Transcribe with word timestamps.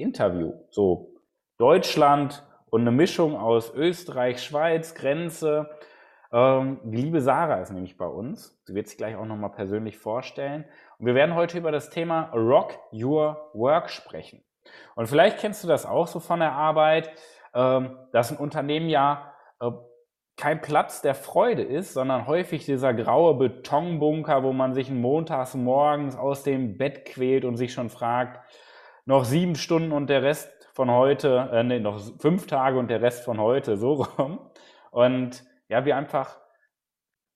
Interview. 0.00 0.52
So 0.70 1.14
Deutschland 1.58 2.44
und 2.70 2.82
eine 2.82 2.90
Mischung 2.90 3.36
aus 3.36 3.74
Österreich, 3.74 4.42
Schweiz, 4.42 4.94
Grenze. 4.94 5.68
Ähm, 6.32 6.80
die 6.84 7.02
liebe 7.02 7.20
Sarah 7.20 7.60
ist 7.60 7.72
nämlich 7.72 7.96
bei 7.96 8.06
uns. 8.06 8.60
Sie 8.64 8.74
wird 8.74 8.88
sich 8.88 8.96
gleich 8.96 9.16
auch 9.16 9.26
nochmal 9.26 9.50
persönlich 9.50 9.98
vorstellen. 9.98 10.64
Und 10.98 11.06
wir 11.06 11.14
werden 11.14 11.34
heute 11.34 11.58
über 11.58 11.72
das 11.72 11.90
Thema 11.90 12.30
Rock 12.32 12.78
Your 12.92 13.50
Work 13.52 13.90
sprechen. 13.90 14.42
Und 14.94 15.06
vielleicht 15.06 15.38
kennst 15.38 15.64
du 15.64 15.68
das 15.68 15.86
auch 15.86 16.06
so 16.06 16.20
von 16.20 16.40
der 16.40 16.52
Arbeit, 16.52 17.10
ähm, 17.54 17.98
dass 18.12 18.30
ein 18.30 18.38
Unternehmen 18.38 18.88
ja 18.88 19.32
äh, 19.60 19.70
kein 20.36 20.62
Platz 20.62 21.02
der 21.02 21.14
Freude 21.14 21.62
ist, 21.62 21.92
sondern 21.92 22.26
häufig 22.26 22.64
dieser 22.64 22.94
graue 22.94 23.34
Betonbunker, 23.34 24.42
wo 24.42 24.52
man 24.52 24.72
sich 24.72 24.90
montags 24.90 25.54
morgens 25.54 26.16
aus 26.16 26.44
dem 26.44 26.78
Bett 26.78 27.04
quält 27.04 27.44
und 27.44 27.56
sich 27.56 27.72
schon 27.74 27.90
fragt, 27.90 28.40
noch 29.10 29.24
sieben 29.24 29.56
Stunden 29.56 29.90
und 29.90 30.06
der 30.06 30.22
Rest 30.22 30.68
von 30.72 30.88
heute, 30.88 31.50
äh, 31.52 31.64
nee, 31.64 31.80
noch 31.80 32.00
fünf 32.20 32.46
Tage 32.46 32.78
und 32.78 32.88
der 32.88 33.02
Rest 33.02 33.24
von 33.24 33.40
heute, 33.40 33.76
so 33.76 33.94
rum. 33.94 34.38
Und 34.92 35.44
ja, 35.68 35.84
wir 35.84 35.96
einfach 35.96 36.38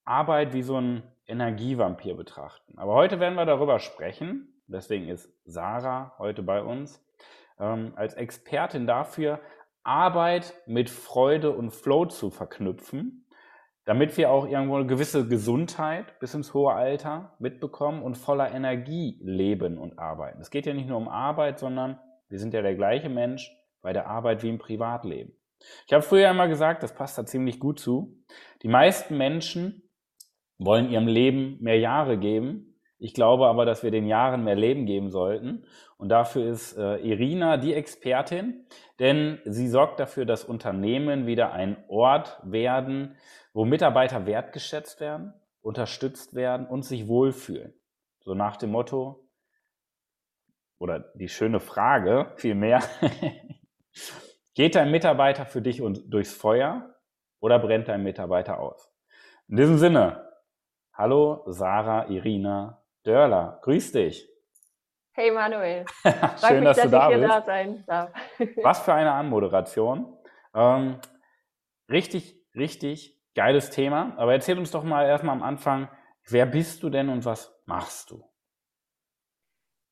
Arbeit 0.04 0.52
wie 0.52 0.62
so 0.62 0.80
ein 0.80 1.02
Energievampir 1.26 2.14
betrachten. 2.14 2.78
Aber 2.78 2.94
heute 2.94 3.18
werden 3.18 3.34
wir 3.34 3.44
darüber 3.44 3.80
sprechen. 3.80 4.62
Deswegen 4.68 5.08
ist 5.08 5.32
Sarah 5.46 6.14
heute 6.18 6.44
bei 6.44 6.62
uns 6.62 7.04
ähm, 7.58 7.92
als 7.96 8.14
Expertin 8.14 8.86
dafür, 8.86 9.40
Arbeit 9.82 10.54
mit 10.66 10.88
Freude 10.88 11.50
und 11.50 11.70
Flow 11.72 12.06
zu 12.06 12.30
verknüpfen, 12.30 13.23
damit 13.84 14.16
wir 14.16 14.30
auch 14.30 14.46
irgendwo 14.46 14.76
eine 14.76 14.86
gewisse 14.86 15.28
Gesundheit 15.28 16.18
bis 16.18 16.34
ins 16.34 16.54
hohe 16.54 16.72
Alter 16.72 17.36
mitbekommen 17.38 18.02
und 18.02 18.16
voller 18.16 18.52
Energie 18.52 19.18
leben 19.22 19.78
und 19.78 19.98
arbeiten. 19.98 20.40
Es 20.40 20.50
geht 20.50 20.66
ja 20.66 20.74
nicht 20.74 20.88
nur 20.88 20.96
um 20.96 21.08
Arbeit, 21.08 21.58
sondern 21.58 21.98
wir 22.28 22.38
sind 22.38 22.54
ja 22.54 22.62
der 22.62 22.74
gleiche 22.74 23.08
Mensch 23.08 23.54
bei 23.82 23.92
der 23.92 24.06
Arbeit 24.06 24.42
wie 24.42 24.48
im 24.48 24.58
Privatleben. 24.58 25.32
Ich 25.86 25.92
habe 25.92 26.02
früher 26.02 26.30
immer 26.30 26.48
gesagt, 26.48 26.82
das 26.82 26.94
passt 26.94 27.18
da 27.18 27.26
ziemlich 27.26 27.58
gut 27.58 27.78
zu. 27.78 28.18
Die 28.62 28.68
meisten 28.68 29.16
Menschen 29.16 29.88
wollen 30.58 30.90
ihrem 30.90 31.06
Leben 31.06 31.58
mehr 31.60 31.78
Jahre 31.78 32.18
geben, 32.18 32.74
ich 33.04 33.12
glaube 33.12 33.48
aber, 33.48 33.66
dass 33.66 33.82
wir 33.82 33.90
den 33.90 34.06
Jahren 34.06 34.44
mehr 34.44 34.54
Leben 34.54 34.86
geben 34.86 35.10
sollten. 35.10 35.66
Und 35.98 36.08
dafür 36.08 36.50
ist 36.50 36.76
äh, 36.78 36.96
Irina 36.96 37.58
die 37.58 37.74
Expertin, 37.74 38.66
denn 38.98 39.40
sie 39.44 39.68
sorgt 39.68 40.00
dafür, 40.00 40.24
dass 40.24 40.44
Unternehmen 40.44 41.26
wieder 41.26 41.52
ein 41.52 41.76
Ort 41.88 42.40
werden, 42.44 43.16
wo 43.54 43.64
Mitarbeiter 43.64 44.26
wertgeschätzt 44.26 45.00
werden, 45.00 45.32
unterstützt 45.62 46.34
werden 46.34 46.66
und 46.66 46.82
sich 46.82 47.08
wohlfühlen. 47.08 47.72
So 48.20 48.34
nach 48.34 48.56
dem 48.56 48.70
Motto, 48.70 49.26
oder 50.78 50.98
die 51.14 51.28
schöne 51.28 51.60
Frage 51.60 52.32
vielmehr, 52.36 52.82
geht 54.54 54.74
dein 54.74 54.90
Mitarbeiter 54.90 55.46
für 55.46 55.62
dich 55.62 55.80
und 55.80 56.12
durchs 56.12 56.34
Feuer 56.34 56.94
oder 57.40 57.58
brennt 57.60 57.88
dein 57.88 58.02
Mitarbeiter 58.02 58.58
aus? 58.58 58.92
In 59.48 59.56
diesem 59.56 59.78
Sinne, 59.78 60.28
hallo 60.92 61.44
Sarah, 61.46 62.08
Irina, 62.08 62.82
Dörler, 63.04 63.60
grüß 63.62 63.92
dich. 63.92 64.28
Hey 65.12 65.30
Manuel. 65.30 65.84
Schön, 66.44 66.64
mich, 66.64 66.64
dass, 66.64 66.76
dass, 66.76 66.84
du 66.84 66.90
da 66.90 67.08
bist. 67.08 67.22
Da 67.22 67.42
sein 67.42 67.84
darf. 67.86 68.10
Was 68.62 68.80
für 68.80 68.94
eine 68.94 69.12
Anmoderation. 69.12 70.18
Ähm, 70.52 70.98
richtig, 71.88 72.36
richtig 72.56 73.14
geiles 73.34 73.70
Thema. 73.70 74.14
Aber 74.16 74.32
erzähl 74.32 74.58
uns 74.58 74.70
doch 74.70 74.84
mal 74.84 75.06
erstmal 75.06 75.34
am 75.34 75.42
Anfang, 75.42 75.88
wer 76.28 76.46
bist 76.46 76.82
du 76.82 76.90
denn 76.90 77.08
und 77.08 77.24
was 77.24 77.54
machst 77.66 78.10
du? 78.10 78.24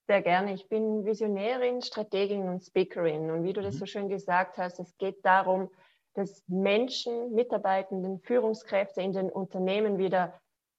Sehr 0.09 0.23
gerne. 0.23 0.53
Ich 0.53 0.69
bin 0.69 1.05
Visionärin, 1.05 1.81
Strategin 1.81 2.49
und 2.49 2.63
Speakerin. 2.63 3.31
Und 3.31 3.45
wie 3.45 3.53
du 3.53 3.63
das 3.63 3.77
mhm. 3.77 3.79
so 3.79 3.87
schön 3.87 4.09
gesagt 4.09 4.59
hast, 4.59 4.79
es 4.81 4.97
geht 4.99 5.25
darum, 5.25 5.71
dass 6.15 6.43
Menschen, 6.49 7.33
Mitarbeitenden, 7.33 8.21
Führungskräfte 8.21 9.01
in 9.01 9.13
den 9.13 9.31
Unternehmen 9.31 9.99
wieder 9.99 10.39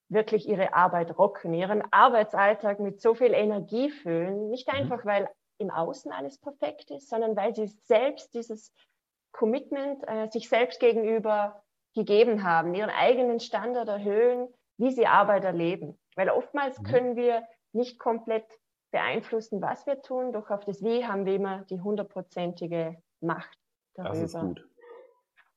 wirklich 0.09 0.47
ihre 0.47 0.73
Arbeit 0.73 1.17
rocken, 1.17 1.53
ihren 1.53 1.81
Arbeitsalltag 1.91 2.79
mit 2.79 3.01
so 3.01 3.15
viel 3.15 3.33
Energie 3.33 3.89
füllen. 3.89 4.49
Nicht 4.49 4.71
mhm. 4.71 4.79
einfach, 4.79 5.05
weil 5.05 5.29
im 5.57 5.71
Außen 5.71 6.11
alles 6.11 6.37
perfekt 6.37 6.91
ist, 6.91 7.09
sondern 7.09 7.35
weil 7.35 7.55
sie 7.55 7.67
selbst 7.67 8.33
dieses 8.33 8.73
Commitment 9.31 10.03
äh, 10.07 10.27
sich 10.29 10.49
selbst 10.49 10.79
gegenüber 10.79 11.62
gegeben 11.93 12.43
haben, 12.43 12.73
ihren 12.73 12.89
eigenen 12.89 13.39
Standard 13.39 13.87
erhöhen, 13.87 14.47
wie 14.77 14.91
sie 14.91 15.07
Arbeit 15.07 15.43
erleben. 15.43 15.99
Weil 16.15 16.29
oftmals 16.29 16.79
mhm. 16.79 16.83
können 16.83 17.15
wir 17.15 17.43
nicht 17.71 17.99
komplett 17.99 18.45
beeinflussen, 18.91 19.61
was 19.61 19.85
wir 19.87 20.01
tun, 20.01 20.31
doch 20.31 20.49
auf 20.49 20.65
das 20.65 20.83
Wie 20.83 21.05
haben 21.05 21.25
wir 21.25 21.35
immer 21.35 21.63
die 21.65 21.81
hundertprozentige 21.81 23.01
Macht 23.21 23.57
darüber. 23.95 24.09
Das 24.09 24.21
ist 24.21 24.39
gut. 24.39 24.67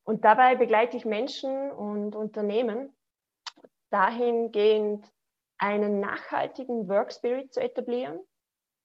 Und 0.05 0.25
dabei 0.25 0.55
begleite 0.55 0.97
ich 0.97 1.05
Menschen 1.05 1.71
und 1.73 2.15
Unternehmen 2.15 2.97
dahingehend 3.91 5.05
einen 5.59 6.01
nachhaltigen 6.01 6.89
Work 6.89 7.13
Spirit 7.13 7.53
zu 7.53 7.61
etablieren, 7.61 8.21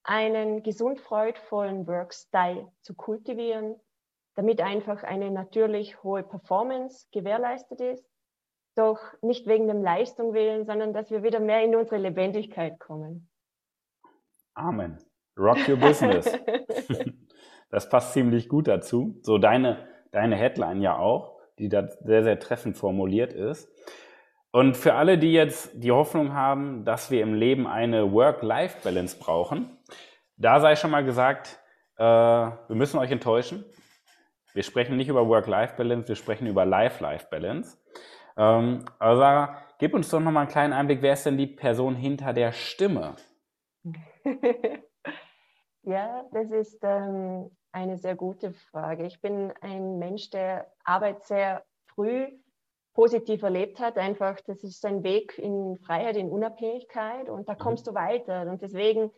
einen 0.04 0.64
gesund 0.64 1.00
freudvollen 1.00 1.86
Work-Style 1.88 2.72
zu 2.82 2.96
kultivieren, 2.96 3.80
damit 4.36 4.62
einfach 4.62 5.04
eine 5.04 5.32
natürlich 5.32 6.02
hohe 6.04 6.24
Performance 6.24 7.08
gewährleistet 7.12 7.82
ist, 7.82 8.06
doch 8.76 9.00
nicht 9.22 9.48
wegen 9.48 9.68
dem 9.68 9.82
Leistung 9.82 10.34
willen, 10.34 10.66
sondern 10.66 10.94
dass 10.94 11.12
wir 11.12 11.24
wieder 11.24 11.40
mehr 11.40 11.64
in 11.64 11.76
unsere 11.76 11.98
Lebendigkeit 11.98 12.80
kommen. 12.80 13.30
Amen. 14.54 14.98
Rock 15.38 15.68
your 15.68 15.78
business. 15.78 16.30
das 17.70 17.90
passt 17.90 18.14
ziemlich 18.14 18.48
gut 18.48 18.68
dazu. 18.68 19.20
So 19.22 19.38
deine, 19.38 19.88
deine 20.12 20.36
Headline 20.36 20.82
ja 20.82 20.98
auch, 20.98 21.40
die 21.60 21.70
da 21.70 21.88
sehr, 21.88 22.24
sehr 22.24 22.40
treffend 22.40 22.78
formuliert 22.78 23.34
ist. 23.34 23.70
Und 24.52 24.76
für 24.76 24.96
alle, 24.96 25.18
die 25.18 25.32
jetzt 25.32 25.72
die 25.76 25.92
Hoffnung 25.92 26.34
haben, 26.34 26.84
dass 26.84 27.10
wir 27.10 27.22
im 27.22 27.34
Leben 27.34 27.68
eine 27.68 28.12
Work-Life-Balance 28.12 29.18
brauchen, 29.18 29.78
da 30.36 30.60
sei 30.60 30.76
schon 30.76 30.92
mal 30.92 31.06
gesagt, 31.06 31.60
äh, 31.98 32.04
wir 32.04 32.76
müssen 32.76 33.00
euch 33.00 33.12
enttäuschen. 33.12 33.64
Wir 34.54 34.64
sprechen 34.64 34.98
nicht 34.98 35.08
über 35.08 35.28
Work-Life-Balance, 35.28 36.08
wir 36.08 36.16
sprechen 36.16 36.48
über 36.48 36.66
Life-Life-Balance. 36.66 37.78
Ähm, 38.38 38.86
aber 39.00 39.18
Sarah, 39.18 39.58
gib 39.78 39.94
uns 39.94 40.10
doch 40.10 40.20
noch 40.20 40.32
mal 40.32 40.42
einen 40.42 40.50
kleinen 40.50 40.74
Einblick, 40.74 41.02
wer 41.02 41.14
ist 41.14 41.26
denn 41.26 41.38
die 41.38 41.48
Person 41.48 41.96
hinter 41.96 42.34
der 42.34 42.52
Stimme? 42.52 43.16
ja, 45.84 46.24
das 46.32 46.52
ist 46.52 46.80
ähm, 46.84 47.50
eine 47.72 47.98
sehr 47.98 48.16
gute 48.16 48.54
Frage. 48.54 49.06
Ich 49.06 49.22
bin 49.22 49.54
ein 49.62 50.00
Mensch, 50.00 50.30
der 50.30 50.72
Arbeit 50.84 51.24
sehr 51.24 51.64
früh 51.94 52.28
positiv 52.94 53.44
erlebt 53.44 53.80
hat. 53.80 53.98
Einfach, 53.98 54.40
das 54.42 54.64
ist 54.64 54.86
ein 54.86 55.04
Weg 55.04 55.38
in 55.38 55.78
Freiheit, 55.78 56.18
in 56.18 56.30
Unabhängigkeit 56.30 57.30
und 57.30 57.48
da 57.48 57.54
mhm. 57.54 57.60
kommst 57.60 57.88
du 57.88 57.94
weiter. 57.94 58.50
Und 58.50 58.62
deswegen, 58.62 59.12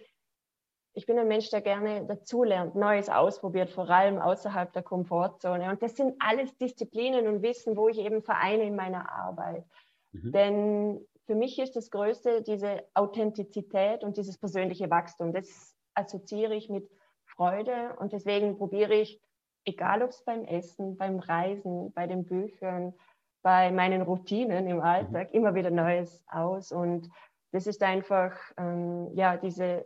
ich 0.94 1.06
bin 1.06 1.18
ein 1.18 1.28
Mensch, 1.28 1.50
der 1.50 1.62
gerne 1.62 2.06
dazulernt, 2.06 2.76
Neues 2.76 3.10
ausprobiert, 3.10 3.72
vor 3.72 3.90
allem 3.90 4.20
außerhalb 4.20 4.72
der 4.74 4.84
Komfortzone. 4.84 5.70
Und 5.70 5.82
das 5.82 5.96
sind 5.96 6.16
alles 6.20 6.56
Disziplinen 6.58 7.28
und 7.28 7.42
Wissen, 7.42 7.76
wo 7.76 7.90
ich 7.90 7.98
eben 7.98 8.22
vereine 8.22 8.64
in 8.64 8.76
meiner 8.76 9.12
Arbeit. 9.12 9.66
Mhm. 10.12 10.32
Denn 10.32 11.08
für 11.26 11.36
mich 11.36 11.58
ist 11.58 11.76
das 11.76 11.90
Größte 11.90 12.44
diese 12.44 12.84
Authentizität 12.94 14.04
und 14.04 14.18
dieses 14.18 14.38
persönliche 14.38 14.90
Wachstum. 14.90 15.34
Das 15.34 15.76
assoziiere 15.96 16.54
ich 16.54 16.70
mit 16.70 16.88
Freude 17.26 17.96
und 17.98 18.14
deswegen 18.14 18.58
probiere 18.58 18.94
ich, 18.94 19.20
egal 19.66 20.04
ob 20.04 20.12
es 20.12 20.24
beim 20.24 20.44
Essen, 20.46 20.98
beim 20.98 21.20
Reisen, 21.20 21.92
bei 21.94 22.06
den 22.06 22.26
Büchern, 22.26 22.94
bei 23.42 23.72
meinen 23.72 24.04
Routinen 24.04 24.68
im 24.68 24.80
Alltag 24.80 25.30
mhm. 25.30 25.40
immer 25.40 25.56
wieder 25.56 25.72
Neues 25.72 26.24
aus. 26.32 26.72
Und 26.72 27.10
das 27.52 27.66
ist 27.66 27.82
einfach, 27.82 28.36
ähm, 28.58 29.10
ja, 29.16 29.38
diese 29.38 29.86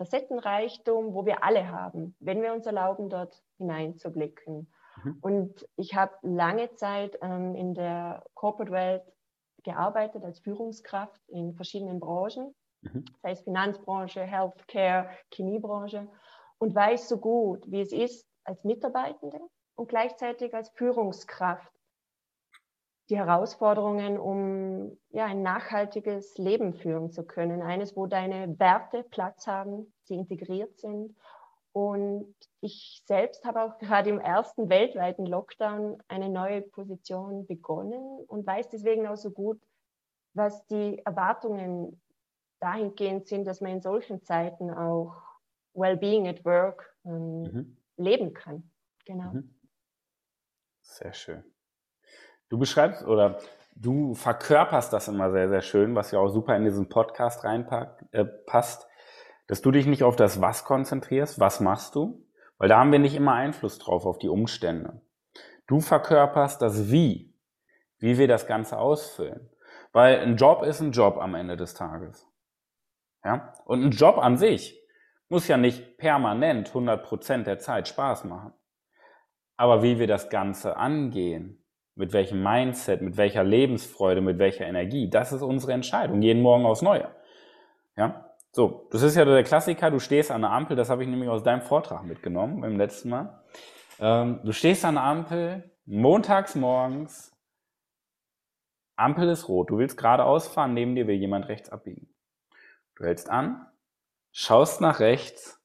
Facettenreichtum, 0.00 1.12
wo 1.12 1.26
wir 1.26 1.44
alle 1.44 1.70
haben, 1.70 2.16
wenn 2.20 2.40
wir 2.40 2.54
uns 2.54 2.64
erlauben, 2.64 3.10
dort 3.10 3.42
hineinzublicken. 3.58 4.72
Mhm. 5.04 5.18
Und 5.20 5.68
ich 5.76 5.94
habe 5.94 6.14
lange 6.22 6.72
Zeit 6.72 7.18
ähm, 7.20 7.54
in 7.54 7.74
der 7.74 8.24
Corporate 8.32 8.72
Welt 8.72 9.02
gearbeitet 9.62 10.24
als 10.24 10.38
Führungskraft 10.38 11.20
in 11.28 11.52
verschiedenen 11.52 12.00
Branchen, 12.00 12.54
mhm. 12.80 13.04
sei 13.20 13.32
es 13.32 13.42
Finanzbranche, 13.42 14.22
Healthcare, 14.22 15.10
Chemiebranche. 15.34 16.08
und 16.56 16.74
weiß 16.74 17.06
so 17.06 17.18
gut, 17.18 17.70
wie 17.70 17.82
es 17.82 17.92
ist 17.92 18.26
als 18.44 18.64
Mitarbeitende 18.64 19.38
und 19.74 19.90
gleichzeitig 19.90 20.54
als 20.54 20.70
Führungskraft 20.70 21.70
die 23.10 23.18
Herausforderungen, 23.18 24.18
um 24.18 24.96
ja, 25.10 25.26
ein 25.26 25.42
nachhaltiges 25.42 26.38
Leben 26.38 26.74
führen 26.74 27.10
zu 27.10 27.24
können. 27.24 27.60
Eines, 27.60 27.96
wo 27.96 28.06
deine 28.06 28.58
Werte 28.58 29.02
Platz 29.02 29.48
haben, 29.48 29.92
sie 30.04 30.14
integriert 30.14 30.78
sind. 30.78 31.16
Und 31.72 32.34
ich 32.60 33.02
selbst 33.06 33.44
habe 33.44 33.62
auch 33.62 33.78
gerade 33.78 34.10
im 34.10 34.20
ersten 34.20 34.68
weltweiten 34.68 35.26
Lockdown 35.26 36.02
eine 36.08 36.28
neue 36.28 36.62
Position 36.62 37.46
begonnen 37.46 38.24
und 38.26 38.46
weiß 38.46 38.68
deswegen 38.70 39.06
auch 39.06 39.16
so 39.16 39.30
gut, 39.30 39.60
was 40.32 40.66
die 40.66 41.00
Erwartungen 41.04 42.00
dahingehend 42.60 43.26
sind, 43.26 43.44
dass 43.44 43.60
man 43.60 43.72
in 43.72 43.82
solchen 43.82 44.22
Zeiten 44.22 44.70
auch 44.70 45.14
Wellbeing 45.74 46.28
at 46.28 46.44
Work 46.44 46.94
ähm, 47.04 47.42
mhm. 47.42 47.76
leben 47.96 48.34
kann. 48.34 48.70
Genau. 49.04 49.32
Mhm. 49.32 49.54
Sehr 50.82 51.12
schön. 51.12 51.44
Du 52.50 52.58
beschreibst 52.58 53.06
oder 53.06 53.38
du 53.76 54.14
verkörperst 54.14 54.92
das 54.92 55.08
immer 55.08 55.30
sehr, 55.30 55.48
sehr 55.48 55.62
schön, 55.62 55.94
was 55.94 56.10
ja 56.10 56.18
auch 56.18 56.28
super 56.28 56.56
in 56.56 56.64
diesen 56.64 56.88
Podcast 56.88 57.44
reinpasst, 57.44 58.02
äh, 58.12 58.86
dass 59.46 59.62
du 59.62 59.70
dich 59.70 59.86
nicht 59.86 60.02
auf 60.02 60.16
das 60.16 60.40
Was 60.40 60.64
konzentrierst, 60.64 61.38
was 61.38 61.60
machst 61.60 61.94
du, 61.94 62.26
weil 62.58 62.68
da 62.68 62.78
haben 62.78 62.92
wir 62.92 62.98
nicht 62.98 63.14
immer 63.14 63.34
Einfluss 63.34 63.78
drauf 63.78 64.04
auf 64.04 64.18
die 64.18 64.28
Umstände. 64.28 65.00
Du 65.68 65.80
verkörperst 65.80 66.60
das 66.60 66.90
Wie, 66.90 67.32
wie 67.98 68.18
wir 68.18 68.26
das 68.26 68.48
Ganze 68.48 68.78
ausfüllen. 68.78 69.48
Weil 69.92 70.18
ein 70.18 70.36
Job 70.36 70.64
ist 70.64 70.80
ein 70.80 70.92
Job 70.92 71.18
am 71.18 71.36
Ende 71.36 71.56
des 71.56 71.74
Tages. 71.74 72.28
Ja? 73.24 73.54
Und 73.64 73.84
ein 73.84 73.90
Job 73.92 74.18
an 74.18 74.36
sich 74.36 74.80
muss 75.28 75.46
ja 75.46 75.56
nicht 75.56 75.98
permanent 75.98 76.70
100% 76.70 77.44
der 77.44 77.60
Zeit 77.60 77.86
Spaß 77.86 78.24
machen. 78.24 78.52
Aber 79.56 79.84
wie 79.84 80.00
wir 80.00 80.08
das 80.08 80.30
Ganze 80.30 80.76
angehen, 80.76 81.60
mit 82.00 82.12
welchem 82.14 82.42
Mindset, 82.42 83.02
mit 83.02 83.16
welcher 83.16 83.44
Lebensfreude, 83.44 84.22
mit 84.22 84.38
welcher 84.38 84.66
Energie, 84.66 85.08
das 85.08 85.32
ist 85.32 85.42
unsere 85.42 85.74
Entscheidung, 85.74 86.22
jeden 86.22 86.42
Morgen 86.42 86.64
aufs 86.64 86.82
Neue. 86.82 87.08
Ja, 87.96 88.34
so, 88.52 88.88
das 88.90 89.02
ist 89.02 89.16
ja 89.16 89.24
der 89.24 89.44
Klassiker, 89.44 89.90
du 89.90 90.00
stehst 90.00 90.30
an 90.30 90.40
der 90.40 90.50
Ampel, 90.50 90.76
das 90.76 90.88
habe 90.88 91.02
ich 91.02 91.08
nämlich 91.08 91.28
aus 91.28 91.42
deinem 91.42 91.60
Vortrag 91.60 92.04
mitgenommen 92.04 92.62
beim 92.62 92.76
letzten 92.76 93.10
Mal. 93.10 93.44
Ähm, 94.00 94.40
du 94.42 94.52
stehst 94.52 94.84
an 94.84 94.94
der 94.94 95.04
Ampel, 95.04 95.70
montags 95.84 96.54
morgens, 96.54 97.36
Ampel 98.96 99.28
ist 99.28 99.48
rot, 99.48 99.70
du 99.70 99.78
willst 99.78 99.98
geradeaus 99.98 100.48
fahren, 100.48 100.72
neben 100.74 100.94
dir 100.94 101.06
will 101.06 101.16
jemand 101.16 101.48
rechts 101.48 101.68
abbiegen. 101.68 102.08
Du 102.96 103.04
hältst 103.04 103.28
an, 103.28 103.66
schaust 104.32 104.80
nach 104.80 105.00
rechts, 105.00 105.62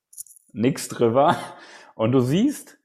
nix 0.51 0.89
drüber. 0.89 1.35
Und 1.95 2.11
du 2.11 2.19
siehst 2.19 2.77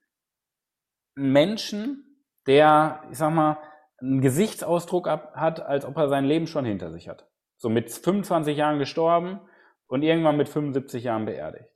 Menschen, 1.14 2.09
der, 2.46 3.02
ich 3.10 3.18
sag 3.18 3.32
mal, 3.32 3.58
einen 4.00 4.20
Gesichtsausdruck 4.20 5.08
hat, 5.08 5.60
als 5.60 5.84
ob 5.84 5.96
er 5.96 6.08
sein 6.08 6.24
Leben 6.24 6.46
schon 6.46 6.64
hinter 6.64 6.90
sich 6.90 7.08
hat. 7.08 7.28
So 7.56 7.68
mit 7.68 7.90
25 7.90 8.56
Jahren 8.56 8.78
gestorben 8.78 9.40
und 9.86 10.02
irgendwann 10.02 10.36
mit 10.36 10.48
75 10.48 11.04
Jahren 11.04 11.26
beerdigt. 11.26 11.68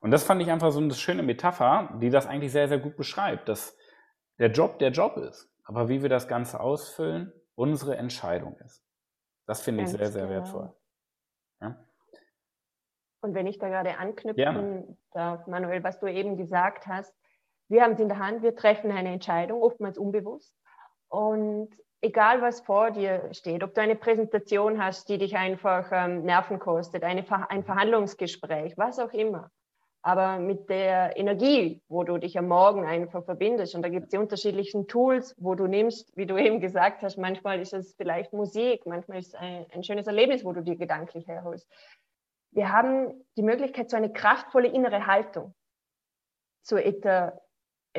Und 0.00 0.10
das 0.10 0.24
fand 0.24 0.42
ich 0.42 0.50
einfach 0.50 0.70
so 0.70 0.80
eine 0.80 0.92
schöne 0.94 1.22
Metapher, 1.22 1.98
die 2.00 2.10
das 2.10 2.26
eigentlich 2.26 2.52
sehr, 2.52 2.68
sehr 2.68 2.78
gut 2.78 2.96
beschreibt, 2.96 3.48
dass 3.48 3.76
der 4.38 4.50
Job 4.50 4.78
der 4.78 4.90
Job 4.90 5.16
ist, 5.16 5.50
aber 5.64 5.88
wie 5.88 6.02
wir 6.02 6.08
das 6.08 6.28
Ganze 6.28 6.60
ausfüllen, 6.60 7.32
unsere 7.54 7.96
Entscheidung 7.96 8.56
ist. 8.58 8.84
Das 9.46 9.62
finde 9.62 9.82
ich 9.82 9.88
sehr, 9.88 10.06
sehr 10.08 10.26
genau. 10.26 10.34
wertvoll. 10.36 10.72
Ja? 11.60 11.84
Und 13.20 13.34
wenn 13.34 13.46
ich 13.46 13.58
da 13.58 13.68
gerade 13.68 13.98
anknüpfen 13.98 14.96
darf, 15.12 15.46
Manuel, 15.46 15.82
was 15.82 15.98
du 15.98 16.06
eben 16.06 16.36
gesagt 16.36 16.86
hast, 16.86 17.12
wir 17.68 17.82
haben 17.82 17.92
es 17.92 18.00
in 18.00 18.08
der 18.08 18.18
Hand, 18.18 18.42
wir 18.42 18.54
treffen 18.54 18.90
eine 18.90 19.12
Entscheidung, 19.12 19.62
oftmals 19.62 19.98
unbewusst. 19.98 20.54
Und 21.08 21.70
egal 22.00 22.42
was 22.42 22.60
vor 22.60 22.90
dir 22.90 23.28
steht, 23.32 23.62
ob 23.62 23.74
du 23.74 23.80
eine 23.80 23.96
Präsentation 23.96 24.82
hast, 24.82 25.08
die 25.08 25.18
dich 25.18 25.36
einfach 25.36 25.90
ähm, 25.92 26.22
Nerven 26.22 26.58
kostet, 26.58 27.02
eine 27.04 27.24
ein 27.48 27.64
Verhandlungsgespräch, 27.64 28.76
was 28.76 28.98
auch 28.98 29.12
immer. 29.12 29.50
Aber 30.02 30.38
mit 30.38 30.70
der 30.70 31.16
Energie, 31.16 31.82
wo 31.88 32.04
du 32.04 32.18
dich 32.18 32.38
am 32.38 32.46
Morgen 32.48 32.86
einfach 32.86 33.24
verbindest, 33.24 33.74
und 33.74 33.82
da 33.82 33.88
gibt 33.88 34.04
es 34.04 34.10
die 34.10 34.16
unterschiedlichen 34.16 34.86
Tools, 34.86 35.34
wo 35.38 35.54
du 35.54 35.66
nimmst, 35.66 36.16
wie 36.16 36.26
du 36.26 36.36
eben 36.38 36.60
gesagt 36.60 37.02
hast, 37.02 37.18
manchmal 37.18 37.60
ist 37.60 37.74
es 37.74 37.94
vielleicht 37.94 38.32
Musik, 38.32 38.86
manchmal 38.86 39.18
ist 39.18 39.28
es 39.28 39.34
ein, 39.34 39.66
ein 39.72 39.82
schönes 39.82 40.06
Erlebnis, 40.06 40.44
wo 40.44 40.52
du 40.52 40.62
dir 40.62 40.76
gedanklich 40.76 41.26
herholst. 41.26 41.68
Wir 42.52 42.72
haben 42.72 43.26
die 43.36 43.42
Möglichkeit, 43.42 43.90
so 43.90 43.96
eine 43.96 44.12
kraftvolle 44.12 44.68
innere 44.68 45.06
Haltung 45.06 45.54
zu, 46.62 46.76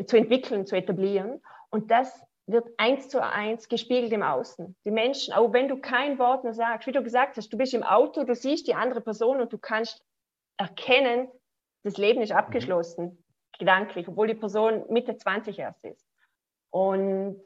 zu 0.05 0.17
entwickeln, 0.17 0.65
zu 0.65 0.75
etablieren. 0.75 1.41
Und 1.69 1.91
das 1.91 2.21
wird 2.47 2.67
eins 2.77 3.09
zu 3.09 3.21
eins 3.21 3.69
gespiegelt 3.69 4.11
im 4.11 4.23
Außen. 4.23 4.75
Die 4.85 4.91
Menschen, 4.91 5.33
auch 5.33 5.53
wenn 5.53 5.67
du 5.67 5.77
kein 5.77 6.17
Wort 6.17 6.43
mehr 6.43 6.53
sagst, 6.53 6.87
wie 6.87 6.91
du 6.91 7.03
gesagt 7.03 7.37
hast, 7.37 7.53
du 7.53 7.57
bist 7.57 7.73
im 7.73 7.83
Auto, 7.83 8.23
du 8.23 8.33
siehst 8.33 8.67
die 8.67 8.73
andere 8.73 9.01
Person 9.01 9.39
und 9.39 9.53
du 9.53 9.57
kannst 9.57 10.03
erkennen, 10.57 11.29
das 11.83 11.97
Leben 11.97 12.21
ist 12.21 12.31
abgeschlossen, 12.31 13.05
mhm. 13.05 13.23
gedanklich, 13.57 14.07
obwohl 14.07 14.27
die 14.27 14.35
Person 14.35 14.85
Mitte 14.89 15.15
20 15.15 15.59
erst 15.59 15.83
ist. 15.85 16.07
Und 16.71 17.41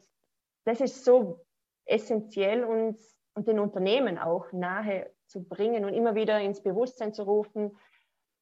das 0.64 0.80
ist 0.80 1.04
so 1.04 1.44
essentiell 1.84 2.64
und, 2.64 2.98
und 3.34 3.46
den 3.46 3.58
Unternehmen 3.58 4.18
auch 4.18 4.50
nahe 4.52 5.10
zu 5.26 5.44
bringen 5.44 5.84
und 5.84 5.92
immer 5.92 6.14
wieder 6.14 6.40
ins 6.40 6.62
Bewusstsein 6.62 7.12
zu 7.12 7.24
rufen, 7.24 7.76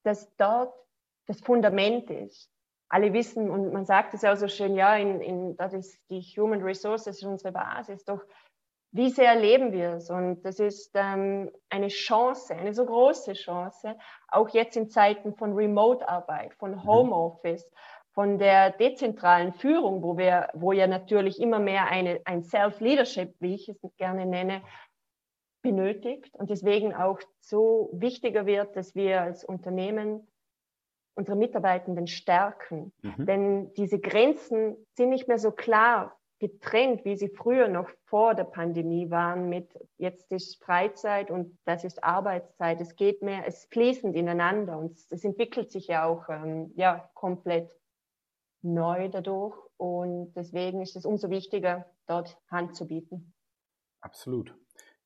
dass 0.04 0.34
dort 0.36 0.74
das 1.26 1.40
Fundament 1.40 2.10
ist 2.10 2.51
alle 2.92 3.14
wissen, 3.14 3.50
und 3.50 3.72
man 3.72 3.86
sagt 3.86 4.12
es 4.12 4.20
ja 4.20 4.32
auch 4.32 4.36
so 4.36 4.48
schön, 4.48 4.74
ja, 4.74 4.94
in, 4.96 5.22
in, 5.22 5.56
das 5.56 5.72
ist 5.72 5.98
die 6.10 6.20
Human 6.20 6.62
Resources, 6.62 7.16
ist 7.16 7.24
unsere 7.24 7.50
Basis, 7.50 8.04
doch 8.04 8.20
wie 8.94 9.08
sehr 9.08 9.30
erleben 9.30 9.72
wir 9.72 9.94
es? 9.94 10.10
Und 10.10 10.42
das 10.42 10.60
ist 10.60 10.90
ähm, 10.94 11.50
eine 11.70 11.88
Chance, 11.88 12.54
eine 12.54 12.74
so 12.74 12.84
große 12.84 13.32
Chance, 13.32 13.96
auch 14.28 14.50
jetzt 14.50 14.76
in 14.76 14.90
Zeiten 14.90 15.34
von 15.34 15.54
Remote-Arbeit, 15.54 16.52
von 16.56 16.72
mhm. 16.72 16.84
Homeoffice, 16.84 17.66
von 18.12 18.36
der 18.38 18.72
dezentralen 18.72 19.54
Führung, 19.54 20.02
wo 20.02 20.18
wir, 20.18 20.50
wo 20.52 20.72
ja 20.72 20.86
natürlich 20.86 21.40
immer 21.40 21.60
mehr 21.60 21.86
eine, 21.86 22.20
ein 22.26 22.42
Self-Leadership, 22.42 23.34
wie 23.40 23.54
ich 23.54 23.70
es 23.70 23.80
gerne 23.96 24.26
nenne, 24.26 24.60
benötigt 25.62 26.34
und 26.36 26.50
deswegen 26.50 26.94
auch 26.94 27.20
so 27.40 27.88
wichtiger 27.94 28.44
wird, 28.44 28.76
dass 28.76 28.94
wir 28.94 29.22
als 29.22 29.44
Unternehmen 29.44 30.28
unsere 31.14 31.36
Mitarbeitenden 31.36 32.06
stärken. 32.06 32.92
Mhm. 33.02 33.26
Denn 33.26 33.74
diese 33.74 33.98
Grenzen 33.98 34.76
sind 34.94 35.10
nicht 35.10 35.28
mehr 35.28 35.38
so 35.38 35.50
klar 35.50 36.18
getrennt, 36.42 37.04
wie 37.04 37.14
sie 37.14 37.28
früher 37.28 37.68
noch 37.68 37.88
vor 38.06 38.34
der 38.34 38.42
Pandemie 38.42 39.10
waren 39.10 39.48
mit 39.48 39.78
jetzt 39.96 40.32
ist 40.32 40.62
Freizeit 40.62 41.30
und 41.30 41.56
das 41.64 41.84
ist 41.84 42.02
Arbeitszeit. 42.02 42.80
Es 42.80 42.96
geht 42.96 43.22
mehr, 43.22 43.46
es 43.46 43.66
fließend 43.66 44.16
ineinander 44.16 44.76
und 44.76 44.98
es 45.10 45.24
entwickelt 45.24 45.70
sich 45.70 45.86
ja 45.86 46.04
auch 46.04 46.28
ähm, 46.28 46.72
ja, 46.74 47.08
komplett 47.14 47.70
neu 48.60 49.08
dadurch 49.08 49.56
und 49.76 50.32
deswegen 50.34 50.82
ist 50.82 50.96
es 50.96 51.06
umso 51.06 51.30
wichtiger, 51.30 51.86
dort 52.08 52.36
Hand 52.50 52.74
zu 52.74 52.88
bieten. 52.88 53.32
Absolut. 54.00 54.52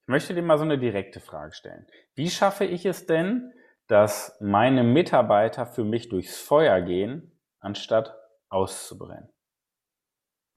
Ich 0.07 0.09
möchte 0.09 0.35
dir 0.35 0.43
mal 0.43 0.57
so 0.57 0.65
eine 0.65 0.79
direkte 0.79 1.21
Frage 1.21 1.53
stellen. 1.53 1.87
Wie 2.15 2.31
schaffe 2.31 2.65
ich 2.65 2.87
es 2.87 3.05
denn, 3.05 3.53
dass 3.87 4.37
meine 4.41 4.83
Mitarbeiter 4.83 5.67
für 5.67 5.85
mich 5.85 6.09
durchs 6.09 6.41
Feuer 6.41 6.81
gehen, 6.81 7.39
anstatt 7.61 8.17
auszubrennen. 8.49 9.29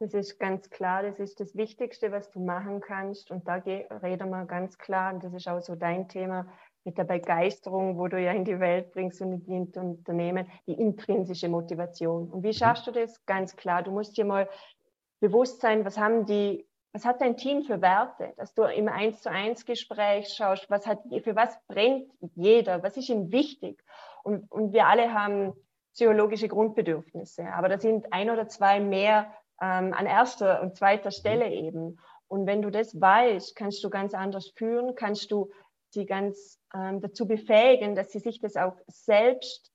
Das 0.01 0.13
ist 0.13 0.39
ganz 0.39 0.69
klar, 0.69 1.03
das 1.03 1.19
ist 1.19 1.41
das 1.41 1.55
Wichtigste, 1.55 2.11
was 2.13 2.31
du 2.31 2.39
machen 2.39 2.79
kannst. 2.79 3.31
Und 3.31 3.47
da 3.47 3.55
reden 3.55 4.29
wir 4.29 4.45
ganz 4.45 4.77
klar, 4.77 5.13
und 5.13 5.23
das 5.23 5.33
ist 5.33 5.47
auch 5.47 5.59
so 5.59 5.75
dein 5.75 6.07
Thema 6.07 6.47
mit 6.85 6.97
der 6.97 7.03
Begeisterung, 7.03 7.97
wo 7.97 8.07
du 8.07 8.17
ja 8.17 8.31
in 8.31 8.45
die 8.45 8.61
Welt 8.61 8.91
bringst 8.91 9.21
und 9.21 9.33
in 9.33 9.71
die 9.71 9.79
Unternehmen, 9.79 10.47
die 10.67 10.73
intrinsische 10.73 11.49
Motivation. 11.49 12.29
Und 12.29 12.43
wie 12.43 12.47
mhm. 12.47 12.53
schaffst 12.53 12.87
du 12.87 12.91
das? 12.91 13.25
Ganz 13.25 13.57
klar, 13.57 13.83
du 13.83 13.91
musst 13.91 14.17
dir 14.17 14.23
mal 14.23 14.47
bewusst 15.19 15.59
sein, 15.59 15.83
was 15.83 15.97
haben 15.97 16.25
die 16.25 16.68
was 16.91 17.05
hat 17.05 17.21
dein 17.21 17.37
Team 17.37 17.63
für 17.63 17.81
Werte, 17.81 18.33
dass 18.37 18.53
du 18.53 18.63
im 18.63 18.87
Eins 18.87 19.21
zu 19.21 19.29
eins 19.29 19.65
Gespräch 19.65 20.29
schaust, 20.33 20.69
was 20.69 20.87
hat, 20.87 20.99
für 21.23 21.35
was 21.35 21.57
brennt 21.67 22.11
jeder, 22.35 22.81
was 22.81 22.97
ist 22.97 23.09
ihm 23.09 23.31
wichtig. 23.31 23.83
Und, 24.23 24.51
und 24.51 24.73
wir 24.73 24.87
alle 24.87 25.13
haben 25.13 25.53
psychologische 25.93 26.47
Grundbedürfnisse, 26.47 27.45
aber 27.53 27.69
da 27.69 27.79
sind 27.79 28.11
ein 28.11 28.29
oder 28.29 28.47
zwei 28.47 28.79
mehr 28.79 29.31
ähm, 29.61 29.93
an 29.93 30.05
erster 30.05 30.61
und 30.61 30.75
zweiter 30.75 31.11
Stelle 31.11 31.45
mhm. 31.45 31.51
eben. 31.51 31.99
Und 32.27 32.45
wenn 32.45 32.61
du 32.61 32.69
das 32.69 32.99
weißt, 32.99 33.55
kannst 33.55 33.83
du 33.83 33.89
ganz 33.89 34.13
anders 34.13 34.51
führen, 34.55 34.95
kannst 34.95 35.31
du 35.31 35.51
sie 35.89 36.05
ganz 36.05 36.59
ähm, 36.75 37.01
dazu 37.01 37.27
befähigen, 37.27 37.95
dass 37.95 38.11
sie 38.11 38.19
sich 38.19 38.39
das 38.39 38.55
auch 38.55 38.77
selbst 38.87 39.71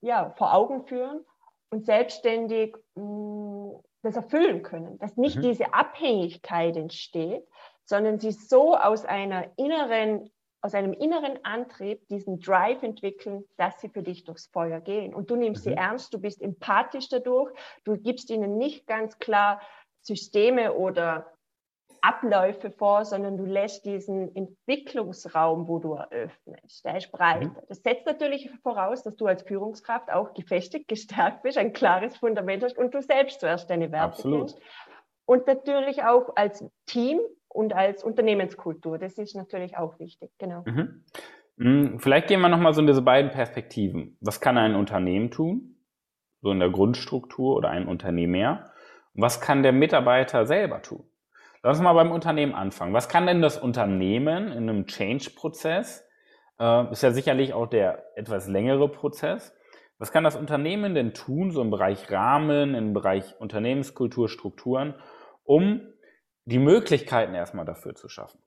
ja, 0.00 0.30
vor 0.36 0.54
Augen 0.54 0.86
führen 0.86 1.24
und 1.70 1.86
selbstständig 1.86 2.76
mh, 2.94 3.02
mm, 3.04 3.80
das 4.02 4.16
erfüllen 4.16 4.62
können, 4.62 4.98
dass 4.98 5.16
nicht 5.16 5.38
mhm. 5.38 5.42
diese 5.42 5.74
Abhängigkeit 5.74 6.76
entsteht, 6.76 7.46
sondern 7.84 8.18
sie 8.18 8.32
so 8.32 8.76
aus 8.76 9.04
einer 9.04 9.50
inneren 9.56 10.30
aus 10.62 10.74
einem 10.74 10.94
inneren 10.94 11.38
Antrieb 11.44 12.08
diesen 12.08 12.40
Drive 12.40 12.82
entwickeln, 12.82 13.44
dass 13.56 13.80
sie 13.80 13.88
für 13.88 14.02
dich 14.02 14.24
durchs 14.24 14.48
Feuer 14.48 14.80
gehen. 14.80 15.14
Und 15.14 15.30
du 15.30 15.36
nimmst 15.36 15.64
mhm. 15.64 15.70
sie 15.70 15.76
ernst, 15.76 16.12
du 16.12 16.18
bist 16.18 16.42
empathisch 16.42 17.08
dadurch, 17.08 17.52
du 17.84 17.96
gibst 17.96 18.30
ihnen 18.30 18.56
nicht 18.56 18.86
ganz 18.86 19.18
klar 19.20 19.60
Systeme 20.02 20.72
oder 20.72 21.35
Abläufe 22.06 22.70
vor, 22.70 23.04
sondern 23.04 23.36
du 23.36 23.44
lässt 23.44 23.84
diesen 23.84 24.34
Entwicklungsraum, 24.34 25.66
wo 25.66 25.78
du 25.78 25.94
eröffnest, 25.94 26.84
der 26.84 26.96
ist 26.98 27.10
breiter. 27.10 27.48
Mhm. 27.48 27.56
Das 27.68 27.82
setzt 27.82 28.06
natürlich 28.06 28.50
voraus, 28.62 29.02
dass 29.02 29.16
du 29.16 29.26
als 29.26 29.42
Führungskraft 29.42 30.10
auch 30.12 30.34
gefestigt, 30.34 30.88
gestärkt 30.88 31.42
bist, 31.42 31.58
ein 31.58 31.72
klares 31.72 32.16
Fundament 32.16 32.62
hast 32.62 32.78
und 32.78 32.94
du 32.94 33.02
selbst 33.02 33.40
zuerst 33.40 33.68
deine 33.70 33.90
Werte 33.90 34.04
Absolut. 34.04 34.38
kennst. 34.38 34.60
Und 35.24 35.46
natürlich 35.46 36.04
auch 36.04 36.36
als 36.36 36.64
Team 36.86 37.18
und 37.48 37.72
als 37.72 38.04
Unternehmenskultur. 38.04 38.98
Das 38.98 39.18
ist 39.18 39.34
natürlich 39.34 39.76
auch 39.76 39.98
wichtig, 39.98 40.30
genau. 40.38 40.62
Mhm. 40.66 41.04
mhm. 41.56 41.98
Vielleicht 41.98 42.28
gehen 42.28 42.40
wir 42.40 42.48
nochmal 42.48 42.72
so 42.72 42.80
in 42.80 42.86
diese 42.86 43.02
beiden 43.02 43.32
Perspektiven. 43.32 44.16
Was 44.20 44.40
kann 44.40 44.56
ein 44.58 44.76
Unternehmen 44.76 45.32
tun, 45.32 45.76
so 46.42 46.52
in 46.52 46.60
der 46.60 46.70
Grundstruktur 46.70 47.56
oder 47.56 47.70
ein 47.70 47.88
Unternehmer? 47.88 48.70
was 49.16 49.40
kann 49.40 49.62
der 49.62 49.72
Mitarbeiter 49.72 50.46
selber 50.46 50.82
tun? 50.82 51.04
Lass 51.66 51.78
uns 51.78 51.84
mal 51.84 51.94
beim 51.94 52.12
Unternehmen 52.12 52.54
anfangen. 52.54 52.94
Was 52.94 53.08
kann 53.08 53.26
denn 53.26 53.42
das 53.42 53.58
Unternehmen 53.58 54.52
in 54.52 54.70
einem 54.70 54.86
Change-Prozess, 54.86 56.06
äh, 56.60 56.92
ist 56.92 57.02
ja 57.02 57.10
sicherlich 57.10 57.54
auch 57.54 57.66
der 57.66 58.16
etwas 58.16 58.46
längere 58.46 58.88
Prozess, 58.88 59.52
was 59.98 60.12
kann 60.12 60.22
das 60.22 60.36
Unternehmen 60.36 60.94
denn 60.94 61.12
tun, 61.12 61.50
so 61.50 61.60
im 61.60 61.72
Bereich 61.72 62.08
Rahmen, 62.08 62.76
im 62.76 62.92
Bereich 62.92 63.34
Unternehmenskultur, 63.40 64.28
Strukturen, 64.28 64.94
um 65.42 65.92
die 66.44 66.60
Möglichkeiten 66.60 67.34
erstmal 67.34 67.64
dafür 67.64 67.96
zu 67.96 68.08
schaffen? 68.08 68.40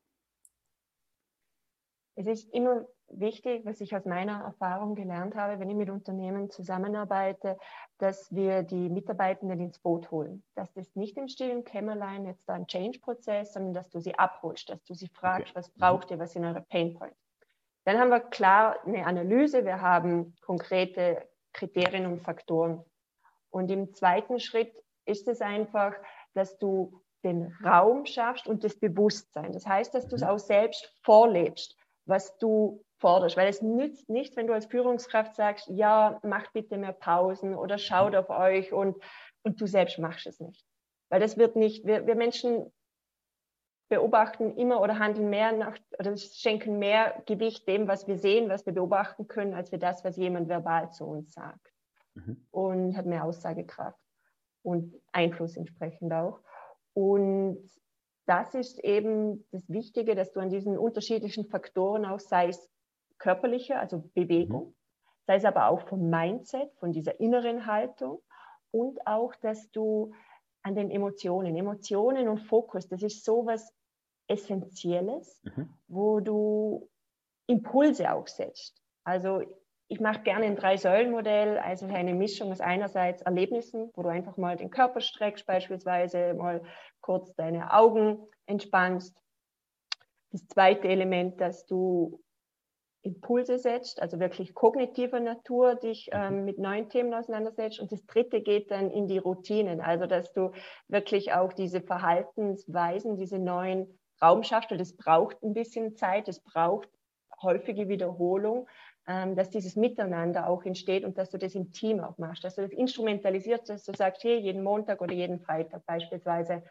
Immer 2.53 2.87
wichtig, 3.11 3.65
was 3.65 3.81
ich 3.81 3.95
aus 3.95 4.05
meiner 4.05 4.41
Erfahrung 4.43 4.95
gelernt 4.95 5.35
habe, 5.35 5.59
wenn 5.59 5.69
ich 5.69 5.75
mit 5.75 5.89
Unternehmen 5.89 6.49
zusammenarbeite, 6.49 7.57
dass 7.97 8.33
wir 8.33 8.63
die 8.63 8.89
Mitarbeitenden 8.89 9.59
ins 9.59 9.79
Boot 9.79 10.11
holen. 10.11 10.43
Dass 10.55 10.71
das 10.73 10.95
nicht 10.95 11.17
im 11.17 11.27
stillen 11.27 11.63
Kämmerlein 11.63 12.25
jetzt 12.25 12.47
da 12.47 12.53
ein 12.53 12.67
Change-Prozess, 12.67 13.53
sondern 13.53 13.73
dass 13.73 13.89
du 13.89 13.99
sie 13.99 14.17
abholst, 14.17 14.69
dass 14.69 14.83
du 14.83 14.93
sie 14.93 15.07
fragst, 15.07 15.51
okay. 15.51 15.55
was 15.55 15.73
mhm. 15.75 15.79
braucht 15.79 16.11
ihr, 16.11 16.19
was 16.19 16.33
sind 16.33 16.45
eure 16.45 16.61
Painpoints. 16.61 17.17
Dann 17.85 17.97
haben 17.97 18.09
wir 18.09 18.19
klar 18.19 18.77
eine 18.85 19.05
Analyse, 19.05 19.65
wir 19.65 19.81
haben 19.81 20.35
konkrete 20.41 21.27
Kriterien 21.53 22.05
und 22.05 22.21
Faktoren. 22.21 22.83
Und 23.49 23.71
im 23.71 23.93
zweiten 23.93 24.39
Schritt 24.39 24.73
ist 25.05 25.27
es 25.27 25.41
einfach, 25.41 25.93
dass 26.33 26.57
du 26.59 27.01
den 27.23 27.53
Raum 27.65 28.05
schaffst 28.05 28.47
und 28.47 28.63
das 28.63 28.77
Bewusstsein. 28.77 29.51
Das 29.51 29.65
heißt, 29.65 29.93
dass 29.93 30.07
du 30.07 30.15
es 30.15 30.21
mhm. 30.21 30.27
auch 30.27 30.39
selbst 30.39 30.93
vorlebst, 31.01 31.75
was 32.05 32.37
du 32.37 32.83
forderst, 32.99 33.37
weil 33.37 33.47
es 33.47 33.61
nützt 33.61 34.09
nicht, 34.09 34.35
wenn 34.35 34.47
du 34.47 34.53
als 34.53 34.65
Führungskraft 34.65 35.35
sagst, 35.35 35.67
ja, 35.69 36.19
macht 36.23 36.53
bitte 36.53 36.77
mehr 36.77 36.93
Pausen 36.93 37.55
oder 37.55 37.77
schaut 37.77 38.15
auf 38.15 38.29
euch 38.29 38.73
und, 38.73 39.01
und 39.43 39.59
du 39.59 39.67
selbst 39.67 39.97
machst 39.99 40.27
es 40.27 40.39
nicht. 40.39 40.65
Weil 41.09 41.19
das 41.19 41.37
wird 41.37 41.55
nicht, 41.55 41.85
wir, 41.85 42.05
wir 42.05 42.15
Menschen 42.15 42.71
beobachten 43.89 44.55
immer 44.55 44.81
oder 44.81 44.99
handeln 44.99 45.29
mehr 45.29 45.51
nach, 45.51 45.77
oder 45.97 46.15
schenken 46.15 46.77
mehr 46.77 47.23
Gewicht 47.25 47.67
dem, 47.67 47.87
was 47.87 48.07
wir 48.07 48.17
sehen, 48.17 48.49
was 48.49 48.65
wir 48.65 48.73
beobachten 48.73 49.27
können, 49.27 49.55
als 49.55 49.71
wir 49.71 49.79
das, 49.79 50.03
was 50.03 50.15
jemand 50.15 50.47
verbal 50.47 50.91
zu 50.91 51.05
uns 51.05 51.33
sagt. 51.33 51.73
Mhm. 52.13 52.45
Und 52.51 52.97
hat 52.97 53.07
mehr 53.07 53.23
Aussagekraft 53.23 53.99
und 54.61 54.93
Einfluss 55.11 55.57
entsprechend 55.57 56.13
auch. 56.13 56.41
Und 56.93 57.67
das 58.27 58.53
ist 58.53 58.77
eben 58.83 59.43
das 59.51 59.67
Wichtige, 59.69 60.13
dass 60.13 60.31
du 60.31 60.39
an 60.39 60.49
diesen 60.49 60.77
unterschiedlichen 60.77 61.45
Faktoren 61.45 62.05
auch, 62.05 62.19
sei 62.19 62.49
es 62.49 62.69
körperliche, 63.19 63.77
also 63.77 64.03
Bewegung, 64.13 64.67
mhm. 64.67 64.75
sei 65.27 65.35
es 65.35 65.45
aber 65.45 65.67
auch 65.69 65.81
vom 65.87 66.09
Mindset, 66.09 66.73
von 66.79 66.91
dieser 66.91 67.19
inneren 67.19 67.65
Haltung 67.65 68.21
und 68.71 69.05
auch, 69.05 69.35
dass 69.35 69.69
du 69.71 70.13
an 70.63 70.75
den 70.75 70.91
Emotionen, 70.91 71.55
Emotionen 71.55 72.27
und 72.27 72.39
Fokus, 72.39 72.87
das 72.87 73.03
ist 73.03 73.23
so 73.23 73.45
was 73.45 73.73
Essentielles, 74.27 75.41
mhm. 75.43 75.69
wo 75.87 76.19
du 76.19 76.89
Impulse 77.47 78.11
auch 78.13 78.27
setzt. 78.27 78.81
Also 79.03 79.41
ich 79.87 79.99
mache 79.99 80.21
gerne 80.21 80.45
ein 80.45 80.55
Drei-Säulen-Modell, 80.55 81.57
also 81.57 81.87
eine 81.87 82.13
Mischung 82.13 82.51
aus 82.51 82.61
einerseits 82.61 83.23
Erlebnissen, 83.23 83.89
wo 83.95 84.03
du 84.03 84.09
einfach 84.09 84.37
mal 84.37 84.55
den 84.55 84.69
Körper 84.69 85.01
streckst, 85.01 85.47
beispielsweise 85.47 86.35
mal 86.35 86.61
kurz 87.01 87.33
deine 87.33 87.73
Augen 87.73 88.19
entspannst. 88.45 89.17
Das 90.31 90.47
zweite 90.47 90.87
Element, 90.87 91.41
dass 91.41 91.65
du 91.65 92.21
Impulse 93.01 93.57
setzt, 93.57 94.01
also 94.01 94.19
wirklich 94.19 94.53
kognitiver 94.53 95.19
Natur 95.19 95.75
dich 95.75 96.09
mhm. 96.13 96.19
ähm, 96.19 96.45
mit 96.45 96.59
neuen 96.59 96.89
Themen 96.89 97.13
auseinandersetzt. 97.13 97.79
Und 97.79 97.91
das 97.91 98.05
dritte 98.05 98.41
geht 98.41 98.71
dann 98.71 98.91
in 98.91 99.07
die 99.07 99.17
Routinen, 99.17 99.81
also 99.81 100.05
dass 100.05 100.33
du 100.33 100.51
wirklich 100.87 101.33
auch 101.33 101.53
diese 101.53 101.81
Verhaltensweisen, 101.81 103.15
diese 103.15 103.39
neuen 103.39 103.99
Raum 104.21 104.43
schaffst. 104.43 104.71
Und 104.71 104.79
das 104.79 104.95
braucht 104.95 105.41
ein 105.43 105.53
bisschen 105.53 105.95
Zeit, 105.95 106.27
es 106.27 106.41
braucht 106.41 106.89
häufige 107.41 107.87
Wiederholung, 107.87 108.67
ähm, 109.07 109.35
dass 109.35 109.49
dieses 109.49 109.75
Miteinander 109.75 110.49
auch 110.49 110.63
entsteht 110.63 111.05
und 111.05 111.17
dass 111.17 111.29
du 111.29 111.37
das 111.37 111.55
im 111.55 111.71
Team 111.71 112.01
auch 112.01 112.17
machst, 112.17 112.43
dass 112.43 112.55
du 112.55 112.61
das 112.61 112.71
instrumentalisierst, 112.71 113.69
dass 113.69 113.85
du 113.85 113.93
sagst, 113.95 114.23
hey, 114.23 114.37
jeden 114.37 114.61
Montag 114.61 115.01
oder 115.01 115.13
jeden 115.13 115.39
Freitag 115.39 115.85
beispielsweise 115.85 116.63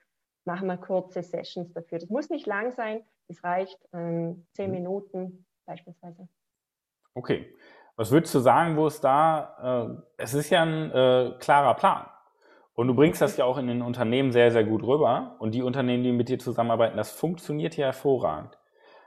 machen 0.45 0.67
wir 0.67 0.77
kurze 0.77 1.23
Sessions 1.23 1.73
dafür. 1.73 1.99
Das 1.99 2.11
muss 2.11 2.31
nicht 2.31 2.47
lang 2.47 2.73
sein, 2.73 3.03
es 3.29 3.43
reicht 3.45 3.79
ähm, 3.93 4.47
zehn 4.53 4.71
mhm. 4.71 4.77
Minuten, 4.77 5.47
beispielsweise. 5.69 6.29
Okay. 7.15 7.55
Was 7.97 8.11
würdest 8.11 8.35
du 8.35 8.39
sagen, 8.39 8.77
wo 8.77 8.87
es 8.87 9.01
da, 9.01 9.99
äh, 9.99 10.23
es 10.23 10.35
ist 10.35 10.51
ja 10.51 10.63
ein 10.63 10.91
äh, 10.91 11.35
klarer 11.39 11.75
Plan. 11.75 12.07
Und 12.75 12.87
du 12.87 12.95
bringst 12.95 13.21
das 13.21 13.37
ja 13.37 13.45
auch 13.45 13.59
in 13.59 13.67
den 13.67 13.83
Unternehmen 13.83 14.31
sehr, 14.31 14.53
sehr 14.53 14.65
gut 14.65 14.85
rüber. 14.85 15.37
Und 15.41 15.53
die 15.53 15.63
Unternehmen, 15.63 16.05
die 16.05 16.13
mit 16.13 16.29
dir 16.29 16.39
zusammenarbeiten, 16.39 16.97
das 16.97 17.11
funktioniert 17.11 17.77
ja 17.77 17.87
hervorragend. 17.87 18.57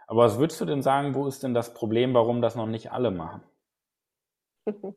Aber 0.07 0.23
was 0.23 0.37
würdest 0.37 0.59
du 0.59 0.65
denn 0.65 0.81
sagen, 0.81 1.15
wo 1.15 1.25
ist 1.25 1.41
denn 1.41 1.53
das 1.53 1.73
Problem, 1.73 2.13
warum 2.13 2.41
das 2.41 2.55
noch 2.55 2.67
nicht 2.67 2.91
alle 2.91 3.11
machen? 3.11 3.43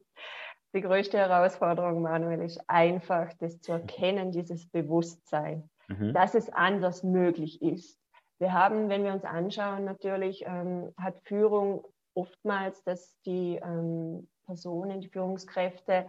Die 0.75 0.80
größte 0.80 1.16
Herausforderung, 1.16 2.02
Manuel, 2.02 2.42
ist 2.42 2.61
einfach, 2.66 3.33
das 3.35 3.61
zu 3.61 3.71
erkennen, 3.71 4.33
dieses 4.33 4.68
Bewusstsein, 4.68 5.71
mhm. 5.87 6.12
dass 6.12 6.35
es 6.35 6.50
anders 6.50 7.04
möglich 7.04 7.62
ist. 7.62 8.04
Wir 8.38 8.53
haben, 8.53 8.88
wenn 8.88 9.05
wir 9.05 9.12
uns 9.12 9.25
anschauen, 9.25 9.85
natürlich 9.85 10.45
ähm, 10.47 10.93
hat 11.00 11.21
Führung 11.23 11.85
oftmals, 12.14 12.83
dass 12.85 13.21
die 13.23 13.61
ähm, 13.62 14.29
Personen, 14.47 15.00
die 15.00 15.09
Führungskräfte, 15.09 16.07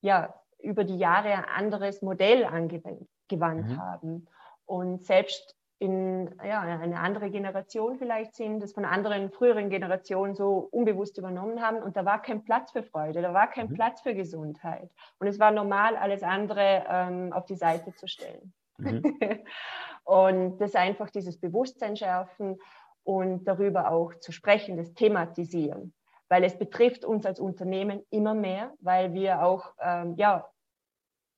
ja, 0.00 0.34
über 0.60 0.84
die 0.84 0.98
Jahre 0.98 1.30
ein 1.32 1.44
anderes 1.44 2.02
Modell 2.02 2.44
angewandt 2.44 3.68
mhm. 3.68 3.80
haben. 3.80 4.26
Und 4.66 5.02
selbst 5.04 5.56
in 5.78 6.34
ja, 6.42 6.60
eine 6.60 7.00
andere 7.00 7.30
Generation 7.30 7.98
vielleicht 7.98 8.34
sind, 8.34 8.60
das 8.60 8.72
von 8.72 8.84
anderen 8.84 9.30
früheren 9.30 9.68
Generationen 9.68 10.34
so 10.34 10.68
unbewusst 10.70 11.18
übernommen 11.18 11.60
haben. 11.60 11.82
Und 11.82 11.96
da 11.96 12.04
war 12.04 12.22
kein 12.22 12.44
Platz 12.44 12.72
für 12.72 12.82
Freude, 12.82 13.20
da 13.22 13.34
war 13.34 13.48
kein 13.48 13.68
mhm. 13.68 13.74
Platz 13.74 14.00
für 14.00 14.14
Gesundheit. 14.14 14.90
Und 15.18 15.26
es 15.26 15.38
war 15.38 15.50
normal, 15.50 15.96
alles 15.96 16.22
andere 16.22 16.84
ähm, 16.88 17.32
auf 17.32 17.44
die 17.44 17.56
Seite 17.56 17.92
zu 17.94 18.06
stellen. 18.06 18.54
Mhm. 18.78 19.18
Und 20.04 20.58
das 20.58 20.74
einfach 20.74 21.10
dieses 21.10 21.38
Bewusstsein 21.38 21.96
schärfen 21.96 22.58
und 23.02 23.44
darüber 23.44 23.90
auch 23.90 24.14
zu 24.14 24.32
sprechen, 24.32 24.76
das 24.76 24.92
thematisieren. 24.94 25.94
Weil 26.28 26.44
es 26.44 26.58
betrifft 26.58 27.04
uns 27.04 27.26
als 27.26 27.40
Unternehmen 27.40 28.02
immer 28.10 28.34
mehr, 28.34 28.72
weil 28.80 29.12
wir 29.12 29.42
auch 29.42 29.72
ähm, 29.80 30.14
ja, 30.16 30.48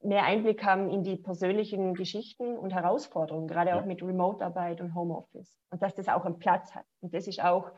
mehr 0.03 0.25
Einblick 0.25 0.65
haben 0.65 0.91
in 0.91 1.03
die 1.03 1.17
persönlichen 1.17 1.95
Geschichten 1.95 2.57
und 2.57 2.73
Herausforderungen, 2.73 3.49
gerade 3.49 3.77
auch 3.77 3.85
mit 3.85 4.03
Remote-Arbeit 4.03 4.81
und 4.81 4.95
Homeoffice. 4.95 5.59
Und 5.71 5.83
dass 5.83 5.95
das 5.95 6.09
auch 6.09 6.25
einen 6.25 6.39
Platz 6.39 6.75
hat. 6.75 6.85
Und 7.01 7.15
das 7.15 7.27
ist 7.27 7.43
auch 7.43 7.73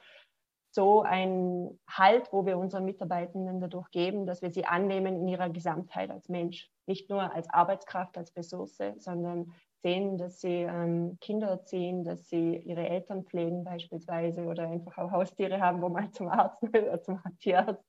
so 0.71 1.03
ein 1.03 1.79
Halt, 1.89 2.33
wo 2.33 2.45
wir 2.45 2.59
unseren 2.59 2.85
Mitarbeitenden 2.85 3.61
dadurch 3.61 3.91
geben, 3.91 4.27
dass 4.27 4.43
wir 4.43 4.51
sie 4.51 4.67
annehmen 4.67 5.17
in 5.17 5.29
ihrer 5.29 5.49
Gesamtheit 5.49 6.11
als 6.11 6.29
Mensch. 6.29 6.71
Nicht 6.87 7.09
nur 7.09 7.35
als 7.35 7.49
Arbeitskraft, 7.51 8.19
als 8.19 8.37
Ressource, 8.37 8.79
sondern 8.99 9.55
sehen, 9.83 10.19
dass 10.19 10.41
sie 10.41 10.63
ähm, 10.63 11.19
Kinder 11.21 11.49
erziehen, 11.49 12.05
dass 12.05 12.29
sie 12.29 12.57
ihre 12.57 12.89
Eltern 12.89 13.25
pflegen 13.25 13.65
beispielsweise 13.65 14.45
oder 14.45 14.69
einfach 14.69 14.99
auch 14.99 15.11
Haustiere 15.11 15.61
haben, 15.61 15.81
wo 15.83 15.89
man 15.89 16.13
zum 16.13 16.29
Arzt 16.29 16.63
oder 16.63 17.01
zum 17.03 17.21
Tierarzt 17.39 17.85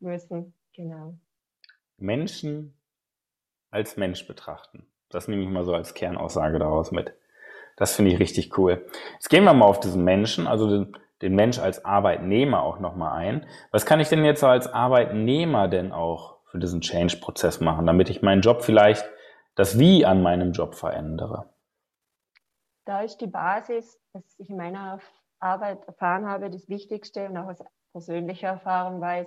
müssen. 0.00 0.54
Genau. 0.72 1.14
Menschen 1.98 2.78
als 3.70 3.96
Mensch 3.96 4.26
betrachten. 4.26 4.86
Das 5.08 5.28
nehme 5.28 5.42
ich 5.42 5.48
mal 5.48 5.64
so 5.64 5.74
als 5.74 5.94
Kernaussage 5.94 6.58
daraus 6.58 6.90
mit. 6.90 7.14
Das 7.76 7.94
finde 7.94 8.12
ich 8.12 8.18
richtig 8.18 8.56
cool. 8.58 8.86
Jetzt 9.14 9.28
gehen 9.28 9.44
wir 9.44 9.52
mal 9.52 9.66
auf 9.66 9.80
diesen 9.80 10.02
Menschen, 10.04 10.46
also 10.46 10.68
den, 10.68 10.96
den 11.22 11.34
Mensch 11.34 11.58
als 11.58 11.84
Arbeitnehmer 11.84 12.62
auch 12.62 12.80
nochmal 12.80 13.12
ein. 13.18 13.46
Was 13.70 13.86
kann 13.86 14.00
ich 14.00 14.08
denn 14.08 14.24
jetzt 14.24 14.42
als 14.42 14.66
Arbeitnehmer 14.66 15.68
denn 15.68 15.92
auch 15.92 16.38
für 16.46 16.58
diesen 16.58 16.80
Change-Prozess 16.80 17.60
machen, 17.60 17.86
damit 17.86 18.08
ich 18.08 18.22
meinen 18.22 18.40
Job 18.40 18.62
vielleicht 18.62 19.04
das 19.56 19.78
Wie 19.78 20.06
an 20.06 20.22
meinem 20.22 20.52
Job 20.52 20.74
verändere? 20.74 21.48
Da 22.84 23.00
ist 23.00 23.20
die 23.20 23.26
Basis, 23.26 23.98
dass 24.12 24.22
ich 24.38 24.50
in 24.50 24.56
meiner 24.56 25.00
Arbeit 25.40 25.84
erfahren 25.86 26.26
habe, 26.26 26.50
das 26.50 26.68
Wichtigste 26.68 27.28
und 27.28 27.36
auch 27.36 27.48
aus 27.48 27.58
persönlicher 27.92 28.48
Erfahrung 28.48 29.00
weiß, 29.00 29.26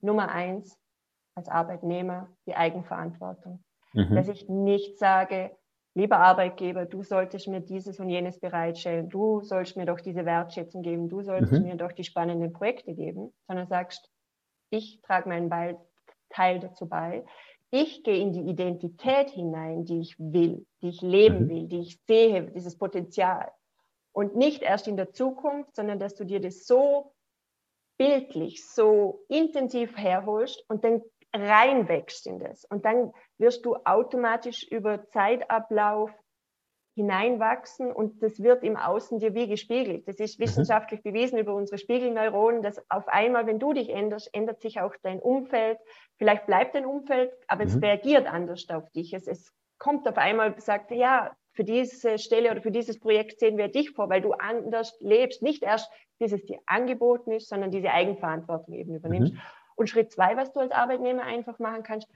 Nummer 0.00 0.30
eins 0.30 0.76
als 1.34 1.48
Arbeitnehmer 1.48 2.28
die 2.46 2.56
Eigenverantwortung. 2.56 3.62
Mhm. 3.92 4.14
Dass 4.14 4.28
ich 4.28 4.48
nicht 4.48 4.98
sage, 4.98 5.54
lieber 5.94 6.18
Arbeitgeber, 6.18 6.86
du 6.86 7.02
solltest 7.02 7.46
mir 7.46 7.60
dieses 7.60 8.00
und 8.00 8.08
jenes 8.08 8.40
bereitstellen, 8.40 9.08
du 9.08 9.42
sollst 9.42 9.76
mir 9.76 9.86
doch 9.86 10.00
diese 10.00 10.24
Wertschätzung 10.24 10.82
geben, 10.82 11.08
du 11.08 11.22
sollst 11.22 11.52
mhm. 11.52 11.62
mir 11.62 11.76
doch 11.76 11.92
die 11.92 12.04
spannenden 12.04 12.52
Projekte 12.52 12.94
geben, 12.94 13.32
sondern 13.46 13.66
sagst, 13.66 14.10
ich 14.70 15.00
trage 15.02 15.28
meinen 15.28 15.78
Teil 16.30 16.60
dazu 16.60 16.88
bei. 16.88 17.24
Ich 17.70 18.04
gehe 18.04 18.18
in 18.20 18.32
die 18.32 18.48
Identität 18.48 19.30
hinein, 19.30 19.84
die 19.84 20.00
ich 20.00 20.18
will, 20.18 20.66
die 20.82 20.88
ich 20.88 21.02
leben 21.02 21.44
mhm. 21.44 21.48
will, 21.48 21.68
die 21.68 21.80
ich 21.80 22.00
sehe, 22.06 22.50
dieses 22.50 22.76
Potenzial. 22.76 23.50
Und 24.12 24.36
nicht 24.36 24.62
erst 24.62 24.88
in 24.88 24.96
der 24.96 25.12
Zukunft, 25.12 25.74
sondern 25.76 25.98
dass 25.98 26.14
du 26.14 26.24
dir 26.24 26.40
das 26.40 26.64
so 26.64 27.12
bildlich, 27.98 28.66
so 28.66 29.24
intensiv 29.28 29.96
herholst 29.96 30.64
und 30.68 30.84
dann 30.84 31.02
reinwächst 31.34 32.26
in 32.26 32.38
das. 32.38 32.64
Und 32.64 32.84
dann 32.84 33.12
wirst 33.38 33.64
du 33.66 33.76
automatisch 33.84 34.62
über 34.64 35.06
Zeitablauf 35.08 36.10
hineinwachsen 36.96 37.92
und 37.92 38.22
das 38.22 38.42
wird 38.42 38.64
im 38.64 38.76
Außen 38.76 39.18
dir 39.18 39.34
wie 39.34 39.46
gespiegelt. 39.46 40.08
Das 40.08 40.16
ist 40.16 40.38
mhm. 40.38 40.44
wissenschaftlich 40.44 41.02
bewiesen 41.02 41.38
über 41.38 41.54
unsere 41.54 41.76
Spiegelneuronen, 41.76 42.62
dass 42.62 42.82
auf 42.90 43.06
einmal, 43.08 43.46
wenn 43.46 43.58
du 43.58 43.74
dich 43.74 43.90
änderst, 43.90 44.34
ändert 44.34 44.62
sich 44.62 44.80
auch 44.80 44.94
dein 45.02 45.20
Umfeld. 45.20 45.78
Vielleicht 46.16 46.46
bleibt 46.46 46.74
dein 46.74 46.86
Umfeld, 46.86 47.32
aber 47.48 47.64
mhm. 47.64 47.70
es 47.70 47.82
reagiert 47.82 48.26
anders 48.26 48.66
auf 48.70 48.90
dich. 48.92 49.12
Es, 49.12 49.26
es 49.26 49.52
kommt 49.78 50.08
auf 50.08 50.16
einmal, 50.16 50.58
sagt, 50.58 50.90
ja, 50.90 51.36
für 51.52 51.64
diese 51.64 52.18
Stelle 52.18 52.50
oder 52.50 52.62
für 52.62 52.70
dieses 52.70 52.98
Projekt 52.98 53.40
sehen 53.40 53.58
wir 53.58 53.68
dich 53.68 53.90
vor, 53.90 54.08
weil 54.08 54.22
du 54.22 54.32
anders 54.32 54.96
lebst. 55.00 55.42
Nicht 55.42 55.62
erst, 55.62 55.90
bis 56.18 56.32
es 56.32 56.46
dir 56.46 56.60
angeboten 56.64 57.32
ist, 57.32 57.50
sondern 57.50 57.70
diese 57.70 57.90
Eigenverantwortung 57.90 58.72
eben 58.72 58.94
übernimmst. 58.94 59.34
Mhm. 59.34 59.40
Und 59.74 59.90
Schritt 59.90 60.12
zwei, 60.12 60.34
was 60.38 60.50
du 60.54 60.60
als 60.60 60.72
Arbeitnehmer 60.72 61.24
einfach 61.24 61.58
machen 61.58 61.82
kannst, 61.82 62.08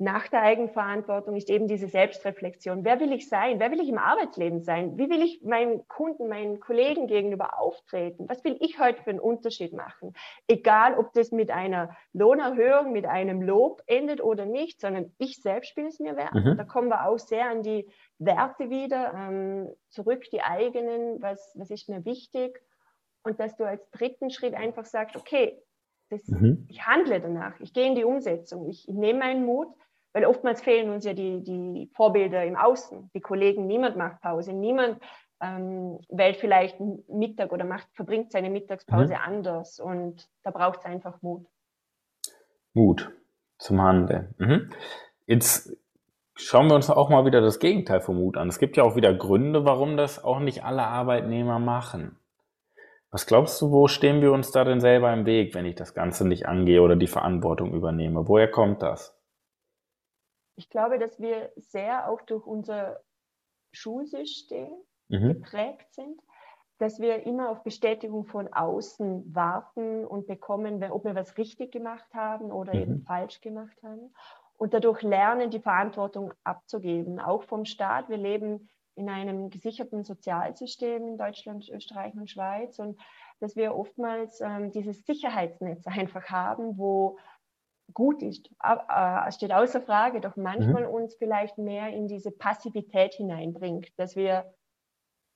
nach 0.00 0.28
der 0.28 0.40
Eigenverantwortung 0.40 1.36
ist 1.36 1.50
eben 1.50 1.68
diese 1.68 1.86
Selbstreflexion. 1.86 2.84
Wer 2.86 3.00
will 3.00 3.12
ich 3.12 3.28
sein? 3.28 3.60
Wer 3.60 3.70
will 3.70 3.80
ich 3.80 3.88
im 3.90 3.98
Arbeitsleben 3.98 4.62
sein? 4.62 4.96
Wie 4.96 5.10
will 5.10 5.22
ich 5.22 5.42
meinen 5.42 5.86
Kunden, 5.88 6.26
meinen 6.26 6.58
Kollegen 6.58 7.06
gegenüber 7.06 7.60
auftreten? 7.60 8.26
Was 8.26 8.42
will 8.42 8.56
ich 8.60 8.80
heute 8.80 9.02
für 9.02 9.10
einen 9.10 9.20
Unterschied 9.20 9.74
machen? 9.74 10.14
Egal, 10.48 10.96
ob 10.96 11.12
das 11.12 11.32
mit 11.32 11.50
einer 11.50 11.94
Lohnerhöhung, 12.14 12.92
mit 12.92 13.04
einem 13.04 13.42
Lob 13.42 13.82
endet 13.86 14.22
oder 14.22 14.46
nicht, 14.46 14.80
sondern 14.80 15.12
ich 15.18 15.42
selbst 15.42 15.76
will 15.76 15.86
es 15.86 16.00
mir 16.00 16.16
wert. 16.16 16.34
Mhm. 16.34 16.56
Da 16.56 16.64
kommen 16.64 16.88
wir 16.88 17.06
auch 17.06 17.18
sehr 17.18 17.50
an 17.50 17.62
die 17.62 17.86
Werte 18.18 18.70
wieder, 18.70 19.12
ähm, 19.14 19.68
zurück, 19.90 20.24
die 20.32 20.40
eigenen, 20.40 21.20
was, 21.20 21.52
was 21.56 21.70
ist 21.70 21.90
mir 21.90 22.06
wichtig? 22.06 22.58
Und 23.22 23.38
dass 23.38 23.54
du 23.56 23.64
als 23.64 23.90
dritten 23.90 24.30
Schritt 24.30 24.54
einfach 24.54 24.86
sagst, 24.86 25.14
okay, 25.14 25.62
das, 26.08 26.26
mhm. 26.26 26.66
Ich 26.68 26.86
handle 26.86 27.20
danach, 27.20 27.58
ich 27.60 27.72
gehe 27.72 27.86
in 27.86 27.94
die 27.94 28.04
Umsetzung, 28.04 28.68
ich 28.68 28.88
nehme 28.88 29.20
meinen 29.20 29.44
Mut, 29.44 29.68
weil 30.12 30.24
oftmals 30.24 30.60
fehlen 30.60 30.90
uns 30.90 31.04
ja 31.04 31.14
die, 31.14 31.42
die 31.42 31.90
Vorbilder 31.94 32.44
im 32.44 32.56
Außen. 32.56 33.10
Die 33.14 33.20
Kollegen, 33.20 33.66
niemand 33.66 33.96
macht 33.96 34.20
Pause, 34.20 34.52
niemand 34.52 35.00
ähm, 35.40 35.98
wählt 36.08 36.36
vielleicht 36.36 36.78
Mittag 37.08 37.52
oder 37.52 37.64
macht, 37.64 37.88
verbringt 37.94 38.32
seine 38.32 38.50
Mittagspause 38.50 39.14
mhm. 39.14 39.20
anders 39.24 39.80
und 39.80 40.28
da 40.42 40.50
braucht 40.50 40.80
es 40.80 40.84
einfach 40.84 41.20
Mut. 41.22 41.46
Mut 42.74 43.10
zum 43.58 43.80
Handeln. 43.80 44.34
Mhm. 44.38 44.70
Jetzt 45.26 45.76
schauen 46.34 46.68
wir 46.68 46.74
uns 46.74 46.90
auch 46.90 47.10
mal 47.10 47.24
wieder 47.24 47.40
das 47.40 47.58
Gegenteil 47.58 48.00
von 48.00 48.16
Mut 48.16 48.36
an. 48.36 48.48
Es 48.48 48.58
gibt 48.58 48.76
ja 48.76 48.84
auch 48.84 48.96
wieder 48.96 49.14
Gründe, 49.14 49.64
warum 49.64 49.96
das 49.96 50.22
auch 50.22 50.40
nicht 50.40 50.64
alle 50.64 50.82
Arbeitnehmer 50.82 51.58
machen. 51.58 52.16
Was 53.10 53.26
glaubst 53.26 53.60
du, 53.60 53.72
wo 53.72 53.88
stehen 53.88 54.22
wir 54.22 54.32
uns 54.32 54.52
da 54.52 54.64
denn 54.64 54.80
selber 54.80 55.12
im 55.12 55.26
Weg, 55.26 55.54
wenn 55.54 55.66
ich 55.66 55.74
das 55.74 55.94
Ganze 55.94 56.26
nicht 56.26 56.46
angehe 56.46 56.80
oder 56.80 56.94
die 56.94 57.08
Verantwortung 57.08 57.72
übernehme? 57.72 58.28
Woher 58.28 58.48
kommt 58.48 58.82
das? 58.82 59.19
Ich 60.60 60.68
glaube, 60.68 60.98
dass 60.98 61.18
wir 61.18 61.50
sehr 61.56 62.10
auch 62.10 62.20
durch 62.20 62.46
unser 62.46 63.00
Schulsystem 63.72 64.70
mhm. 65.08 65.28
geprägt 65.28 65.94
sind, 65.94 66.20
dass 66.76 67.00
wir 67.00 67.24
immer 67.24 67.48
auf 67.48 67.62
Bestätigung 67.62 68.26
von 68.26 68.52
außen 68.52 69.34
warten 69.34 70.04
und 70.04 70.26
bekommen, 70.26 70.84
ob 70.84 71.06
wir 71.06 71.14
was 71.14 71.38
richtig 71.38 71.72
gemacht 71.72 72.12
haben 72.12 72.52
oder 72.52 72.74
mhm. 72.74 72.80
eben 72.80 73.02
falsch 73.04 73.40
gemacht 73.40 73.82
haben. 73.82 74.12
Und 74.58 74.74
dadurch 74.74 75.00
lernen, 75.00 75.50
die 75.50 75.60
Verantwortung 75.60 76.34
abzugeben, 76.44 77.20
auch 77.20 77.44
vom 77.44 77.64
Staat. 77.64 78.10
Wir 78.10 78.18
leben 78.18 78.68
in 78.96 79.08
einem 79.08 79.48
gesicherten 79.48 80.04
Sozialsystem 80.04 81.08
in 81.08 81.16
Deutschland, 81.16 81.66
Österreich 81.70 82.12
und 82.12 82.28
Schweiz 82.28 82.78
und 82.78 83.00
dass 83.38 83.56
wir 83.56 83.74
oftmals 83.74 84.42
ähm, 84.42 84.72
dieses 84.72 85.06
Sicherheitsnetz 85.06 85.86
einfach 85.86 86.28
haben, 86.28 86.76
wo 86.76 87.18
gut 87.94 88.22
ist, 88.22 88.50
äh, 88.62 89.32
steht 89.32 89.52
außer 89.52 89.80
Frage, 89.80 90.20
doch 90.20 90.36
manchmal 90.36 90.86
mhm. 90.86 90.94
uns 90.94 91.14
vielleicht 91.16 91.58
mehr 91.58 91.88
in 91.88 92.08
diese 92.08 92.30
Passivität 92.30 93.14
hineinbringt, 93.14 93.88
dass 93.96 94.16
wir 94.16 94.52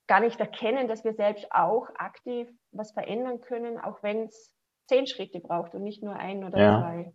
gar 0.07 0.19
nicht 0.19 0.39
erkennen, 0.39 0.87
dass 0.87 1.03
wir 1.03 1.13
selbst 1.13 1.47
auch 1.51 1.87
aktiv 1.95 2.47
was 2.71 2.91
verändern 2.91 3.41
können, 3.41 3.79
auch 3.79 4.03
wenn 4.03 4.25
es 4.25 4.53
zehn 4.87 5.07
Schritte 5.07 5.39
braucht 5.39 5.73
und 5.73 5.83
nicht 5.83 6.03
nur 6.03 6.15
ein 6.15 6.43
oder 6.43 6.59
ja, 6.59 6.79
zwei. 6.79 7.13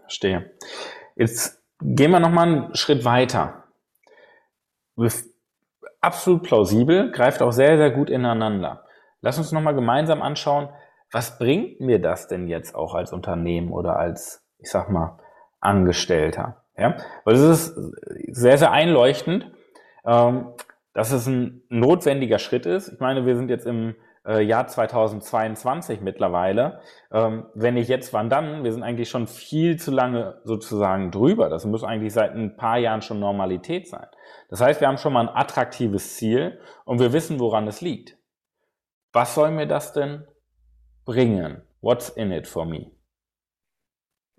Verstehe. 0.00 0.50
Jetzt 1.14 1.62
gehen 1.80 2.10
wir 2.10 2.20
nochmal 2.20 2.48
einen 2.48 2.74
Schritt 2.74 3.04
weiter 3.04 3.62
absolut 6.02 6.42
plausibel, 6.42 7.10
greift 7.12 7.40
auch 7.40 7.52
sehr, 7.52 7.78
sehr 7.78 7.90
gut 7.90 8.10
ineinander. 8.10 8.84
Lass 9.22 9.38
uns 9.38 9.52
nochmal 9.52 9.74
gemeinsam 9.74 10.20
anschauen, 10.20 10.68
was 11.10 11.38
bringt 11.38 11.80
mir 11.80 12.00
das 12.00 12.26
denn 12.26 12.48
jetzt 12.48 12.74
auch 12.74 12.94
als 12.94 13.12
Unternehmen 13.12 13.70
oder 13.70 13.96
als, 13.96 14.41
ich 14.62 14.70
sag 14.70 14.90
mal, 14.90 15.18
Angestellter? 15.60 16.64
Ja, 16.76 16.96
weil 17.24 17.34
es 17.34 17.42
ist 17.42 17.76
sehr, 18.28 18.56
sehr 18.56 18.72
einleuchtend, 18.72 19.50
ähm, 20.06 20.52
dass 20.94 21.12
es 21.12 21.26
ein 21.26 21.62
notwendiger 21.68 22.38
Schritt 22.38 22.66
ist. 22.66 22.88
Ich 22.88 23.00
meine, 23.00 23.26
wir 23.26 23.36
sind 23.36 23.50
jetzt 23.50 23.66
im 23.66 23.94
äh, 24.26 24.42
Jahr 24.42 24.66
2022 24.66 26.00
mittlerweile. 26.00 26.80
Ähm, 27.10 27.46
wenn 27.54 27.74
nicht 27.74 27.88
jetzt, 27.88 28.12
wann 28.12 28.30
dann? 28.30 28.64
Wir 28.64 28.72
sind 28.72 28.82
eigentlich 28.82 29.10
schon 29.10 29.26
viel 29.26 29.78
zu 29.78 29.90
lange 29.90 30.40
sozusagen 30.44 31.10
drüber. 31.10 31.48
Das 31.48 31.64
muss 31.64 31.84
eigentlich 31.84 32.12
seit 32.12 32.34
ein 32.34 32.56
paar 32.56 32.78
Jahren 32.78 33.02
schon 33.02 33.20
Normalität 33.20 33.88
sein. 33.88 34.06
Das 34.48 34.60
heißt, 34.60 34.80
wir 34.80 34.88
haben 34.88 34.98
schon 34.98 35.12
mal 35.12 35.28
ein 35.28 35.34
attraktives 35.34 36.16
Ziel 36.16 36.58
und 36.84 37.00
wir 37.00 37.12
wissen, 37.12 37.40
woran 37.40 37.66
es 37.66 37.80
liegt. 37.80 38.16
Was 39.12 39.34
soll 39.34 39.50
mir 39.50 39.66
das 39.66 39.92
denn 39.92 40.26
bringen? 41.04 41.62
What's 41.80 42.08
in 42.08 42.32
it 42.32 42.46
for 42.46 42.64
me? 42.64 42.92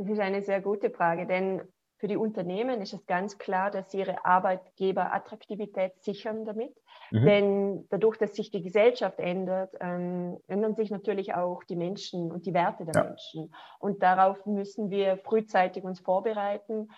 Das 0.04 0.12
ist 0.12 0.20
eine 0.20 0.42
sehr 0.42 0.60
gute 0.60 0.90
Frage, 0.90 1.26
denn 1.26 1.62
für 1.98 2.10
die 2.10 2.18
Unternehmen 2.18 2.82
ist 2.82 2.92
es 2.92 3.06
ganz 3.06 3.38
klar, 3.38 3.72
dass 3.72 3.90
sie 3.90 4.00
ihre 4.00 4.26
Arbeitgeberattraktivität 4.26 6.04
sichern 6.04 6.44
damit. 6.44 6.76
Mhm. 7.12 7.26
Denn 7.26 7.88
dadurch, 7.90 8.18
dass 8.18 8.36
sich 8.36 8.52
die 8.52 8.62
Gesellschaft 8.62 9.20
ändert, 9.20 9.74
ähm, 9.80 10.38
ändern 10.48 10.76
sich 10.76 10.92
natürlich 10.92 11.34
auch 11.34 11.64
die 11.64 11.78
Menschen 11.78 12.30
und 12.30 12.46
die 12.46 12.54
Werte 12.54 12.84
der 12.84 12.94
ja. 12.94 13.08
Menschen. 13.08 13.56
Und 13.80 14.04
darauf 14.04 14.46
müssen 14.46 14.90
wir 14.90 15.16
frühzeitig 15.16 15.86
uns 15.86 16.02
vorbereiten. 16.02 16.90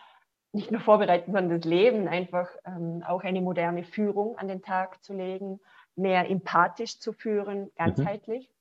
Nicht 0.53 0.71
nur 0.71 0.81
vorbereiten, 0.81 1.33
sondern 1.33 1.61
das 1.61 1.69
Leben, 1.69 2.07
einfach 2.07 2.49
ähm, 2.65 3.03
auch 3.05 3.23
eine 3.23 3.41
moderne 3.41 3.83
Führung 3.83 4.35
an 4.39 4.47
den 4.47 4.63
Tag 4.63 5.03
zu 5.03 5.13
legen, 5.13 5.59
mehr 5.95 6.31
empathisch 6.31 6.99
zu 6.99 7.13
führen, 7.13 7.65
mhm. 7.65 7.71
ganzheitlich. 7.75 8.49
Mhm. 8.49 8.54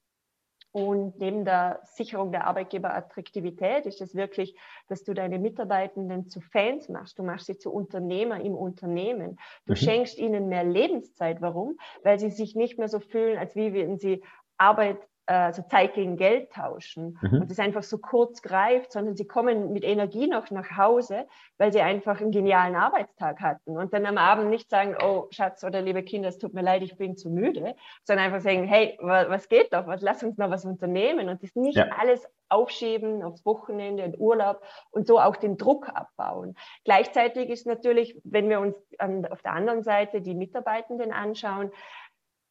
Und 0.74 1.20
neben 1.20 1.44
der 1.44 1.78
Sicherung 1.84 2.32
der 2.32 2.48
Arbeitgeberattraktivität 2.48 3.87
ist 3.87 4.00
es 4.00 4.16
wirklich, 4.16 4.58
dass 4.88 5.04
du 5.04 5.14
deine 5.14 5.38
Mitarbeitenden 5.38 6.28
zu 6.28 6.40
Fans 6.40 6.88
machst. 6.88 7.16
Du 7.16 7.22
machst 7.22 7.46
sie 7.46 7.56
zu 7.56 7.72
Unternehmer 7.72 8.40
im 8.40 8.56
Unternehmen. 8.56 9.38
Du 9.66 9.74
mhm. 9.74 9.76
schenkst 9.76 10.18
ihnen 10.18 10.48
mehr 10.48 10.64
Lebenszeit. 10.64 11.40
Warum? 11.40 11.76
Weil 12.02 12.18
sie 12.18 12.30
sich 12.30 12.56
nicht 12.56 12.76
mehr 12.76 12.88
so 12.88 12.98
fühlen, 12.98 13.38
als 13.38 13.54
wie 13.54 13.72
wenn 13.72 13.98
sie 13.98 14.24
Arbeit 14.58 14.98
also 15.26 15.62
Zeit 15.62 15.94
gegen 15.94 16.16
Geld 16.16 16.52
tauschen 16.52 17.18
mhm. 17.22 17.42
und 17.42 17.50
es 17.50 17.58
einfach 17.58 17.82
so 17.82 17.98
kurz 17.98 18.42
greift, 18.42 18.92
sondern 18.92 19.16
sie 19.16 19.26
kommen 19.26 19.72
mit 19.72 19.82
Energie 19.82 20.26
noch 20.26 20.50
nach 20.50 20.76
Hause, 20.76 21.26
weil 21.56 21.72
sie 21.72 21.80
einfach 21.80 22.20
einen 22.20 22.30
genialen 22.30 22.76
Arbeitstag 22.76 23.40
hatten 23.40 23.76
und 23.78 23.94
dann 23.94 24.04
am 24.04 24.18
Abend 24.18 24.50
nicht 24.50 24.68
sagen, 24.68 24.96
oh 25.02 25.28
Schatz 25.30 25.64
oder 25.64 25.80
liebe 25.80 26.02
Kinder, 26.02 26.28
es 26.28 26.38
tut 26.38 26.52
mir 26.52 26.62
leid, 26.62 26.82
ich 26.82 26.96
bin 26.96 27.16
zu 27.16 27.30
müde, 27.30 27.74
sondern 28.04 28.26
einfach 28.26 28.40
sagen, 28.40 28.64
hey, 28.64 28.98
was 29.00 29.48
geht 29.48 29.72
doch, 29.72 29.87
was, 29.87 30.02
lass 30.02 30.22
uns 30.22 30.37
noch 30.37 30.50
was 30.50 30.64
unternehmen 30.66 31.28
und 31.28 31.42
das 31.42 31.54
nicht 31.54 31.78
ja. 31.78 31.88
alles 31.98 32.26
aufschieben 32.50 33.22
aufs 33.22 33.46
Wochenende 33.46 34.04
und 34.04 34.18
Urlaub 34.18 34.62
und 34.90 35.06
so 35.06 35.18
auch 35.18 35.37
den 35.37 35.56
Druck 35.56 35.88
abbauen. 35.88 36.54
Gleichzeitig 36.84 37.48
ist 37.48 37.66
natürlich, 37.66 38.20
wenn 38.24 38.50
wir 38.50 38.60
uns 38.60 38.76
an, 38.98 39.24
auf 39.26 39.42
der 39.42 39.54
anderen 39.54 39.82
Seite 39.82 40.20
die 40.20 40.34
Mitarbeitenden 40.34 41.12
anschauen, 41.12 41.70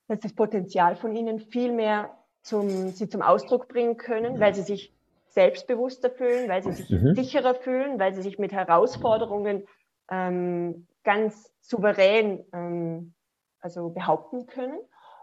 dass 0.08 0.20
das 0.20 0.34
Potenzial 0.34 0.96
von 0.96 1.16
ihnen 1.16 1.40
viel 1.40 1.72
mehr 1.72 2.18
zum, 2.44 2.90
sie 2.90 3.10
zum 3.10 3.22
Ausdruck 3.22 3.68
bringen 3.68 3.98
können, 3.98 4.40
weil 4.40 4.54
sie 4.54 4.62
sich 4.62 4.94
selbstbewusster 5.30 6.12
fühlen, 6.12 6.48
weil 6.48 6.62
sie 6.62 6.74
sich 6.74 6.90
mhm. 6.90 7.16
sicherer 7.16 7.56
fühlen, 7.56 8.00
weil 8.00 8.14
sie 8.14 8.22
sich 8.22 8.38
mit 8.38 8.52
Herausforderungen 8.52 9.68
ähm, 10.12 10.88
ganz 11.04 11.52
souverän 11.62 12.46
ähm, 12.54 13.14
also 13.60 13.90
behaupten 13.90 14.46
können. 14.46 14.80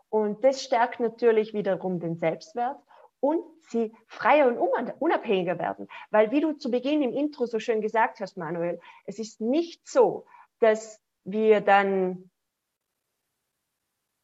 Und 0.09 0.43
das 0.43 0.63
stärkt 0.63 0.99
natürlich 0.99 1.55
wiederum 1.55 2.01
den 2.01 2.17
Selbstwert 2.17 2.79
und 3.21 3.45
sie 3.69 3.95
freier 4.07 4.49
und 4.49 4.59
unabhängiger 4.99 5.59
werden. 5.59 5.87
Weil, 6.11 6.33
wie 6.33 6.41
du 6.41 6.55
zu 6.55 6.71
Beginn 6.71 7.03
im 7.03 7.13
Intro 7.13 7.47
so 7.47 7.61
schön 7.61 7.81
gesagt 7.81 8.19
hast, 8.21 8.37
Manuel, 8.37 8.81
es 9.05 9.19
ist 9.19 9.41
nicht 9.41 9.87
so, 9.87 10.25
dass 10.59 11.01
wir 11.25 11.61
dann 11.61 12.31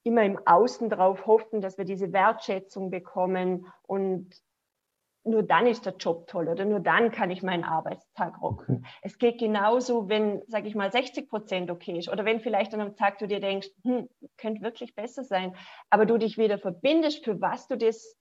immer 0.07 0.23
im 0.23 0.39
Außen 0.47 0.89
darauf 0.89 1.27
hoffen, 1.27 1.61
dass 1.61 1.79
wir 1.79 1.85
diese 1.85 2.13
Wertschätzung 2.13 2.91
bekommen 2.91 3.67
und 3.83 4.31
nur 5.25 5.43
dann 5.43 5.67
ist 5.67 5.85
der 5.85 5.97
Job 5.97 6.29
toll 6.29 6.49
oder 6.49 6.65
nur 6.65 6.79
dann 6.79 7.11
kann 7.11 7.33
ich 7.33 7.43
meinen 7.43 7.65
Arbeitstag 7.65 8.41
rocken. 8.41 8.77
Mhm. 8.77 8.85
Es 9.03 9.19
geht 9.19 9.39
genauso, 9.39 10.09
wenn, 10.09 10.43
sage 10.47 10.69
ich 10.69 10.77
mal, 10.77 10.93
60 10.93 11.29
Prozent 11.29 11.71
okay 11.73 11.99
ist 11.99 12.09
oder 12.09 12.25
wenn 12.25 12.41
vielleicht 12.41 12.73
an 12.73 12.81
einem 12.81 12.95
Tag 12.95 13.19
du 13.19 13.27
dir 13.27 13.41
denkst, 13.41 13.69
hm, 13.83 14.09
könnte 14.39 14.63
wirklich 14.63 14.95
besser 14.95 15.25
sein, 15.25 15.57
aber 15.91 16.07
du 16.07 16.17
dich 16.17 16.39
wieder 16.39 16.59
verbindest, 16.59 17.25
für 17.25 17.41
was 17.41 17.67
du 17.67 17.77
das, 17.77 18.17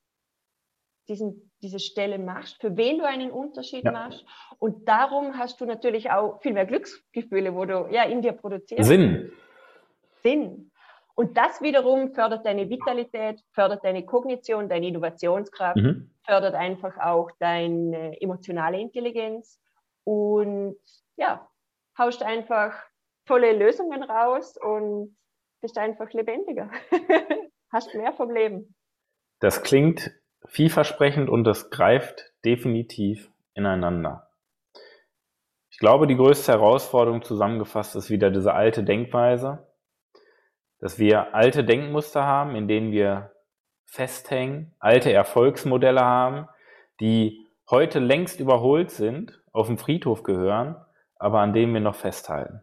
diesen, 1.08 1.52
diese 1.62 1.80
Stelle 1.80 2.17
machst, 2.17 2.60
für 2.60 2.76
wen 2.76 2.98
du 2.98 3.06
einen 3.06 3.30
Unterschied 3.30 3.86
ja. 3.86 3.91
machst 3.91 4.26
und 4.58 4.88
darum 4.89 5.38
hast 5.38 5.62
du 5.62 5.65
natürlich 5.65 6.10
auch 6.10 6.41
viel 6.41 6.54
mehr 6.54 6.65
Glücksgefühle, 6.65 7.54
wo 7.54 7.65
du 7.65 7.88
ja 7.91 8.04
in 8.04 8.24
dir 8.24 8.32
produzierst. 8.32 8.86
Sinn. 8.86 9.32
Sinn. 10.24 10.64
Und 11.15 11.38
das 11.38 11.62
wiederum 11.62 12.13
fördert 12.13 12.45
deine 12.45 12.69
Vitalität, 12.69 13.41
fördert 13.51 13.86
deine 13.86 14.06
Kognition, 14.06 14.67
deine 14.67 14.88
Innovationskraft, 14.88 15.78
mhm. 15.78 16.12
fördert 16.25 16.56
einfach 16.56 16.97
auch 16.97 17.32
deine 17.39 18.21
emotionale 18.21 18.80
Intelligenz 18.80 19.60
und 20.04 20.78
ja, 21.15 21.47
haust 21.97 22.21
einfach 22.21 22.73
tolle 23.25 23.54
Lösungen 23.54 24.04
raus 24.04 24.58
und 24.58 25.15
bist 25.62 25.78
einfach 25.78 26.12
lebendiger. 26.12 26.69
Hast 27.71 27.95
mehr 27.95 28.13
vom 28.13 28.30
Leben. 28.30 28.75
Das 29.39 29.63
klingt 29.63 30.12
vielversprechend 30.47 31.30
und 31.30 31.43
das 31.43 31.69
greift 31.69 32.34
definitiv 32.43 33.32
ineinander. 33.54 34.30
Ich 35.71 35.80
glaube, 35.80 36.08
die 36.08 36.15
größte 36.15 36.51
Herausforderung 36.51 37.23
zusammengefasst 37.23 37.95
ist 37.95 38.10
wieder 38.10 38.32
diese 38.32 38.54
alte 38.54 38.84
Denkweise, 38.84 39.67
dass 40.86 41.00
wir 41.00 41.34
alte 41.34 41.63
Denkmuster 41.63 42.28
haben, 42.28 42.56
in 42.56 42.67
denen 42.67 42.91
wir 42.91 43.32
festhängen, 43.86 44.76
alte 44.78 45.12
Erfolgsmodelle 45.12 46.02
haben, 46.02 46.48
die 47.00 47.43
heute 47.67 47.98
längst 47.98 48.39
überholt 48.39 48.91
sind, 48.91 49.41
auf 49.52 49.65
dem 49.65 49.80
Friedhof 49.80 50.21
gehören, 50.21 50.76
aber 51.17 51.39
an 51.39 51.54
denen 51.54 51.74
wir 51.74 51.82
noch 51.82 51.95
festhalten. 51.95 52.62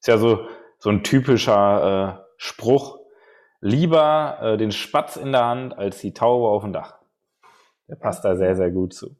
Ist 0.00 0.08
ja 0.08 0.16
so, 0.16 0.48
so 0.78 0.88
ein 0.88 1.04
typischer 1.04 2.18
äh, 2.18 2.24
Spruch, 2.38 2.98
lieber 3.60 4.38
äh, 4.40 4.56
den 4.56 4.72
Spatz 4.72 5.16
in 5.16 5.32
der 5.32 5.44
Hand 5.44 5.76
als 5.76 6.00
die 6.00 6.14
Taube 6.14 6.48
auf 6.48 6.62
dem 6.62 6.72
Dach. 6.72 6.94
Der 7.88 7.96
passt 7.96 8.24
da 8.24 8.36
sehr, 8.36 8.56
sehr 8.56 8.70
gut 8.70 8.94
zu. 8.94 9.16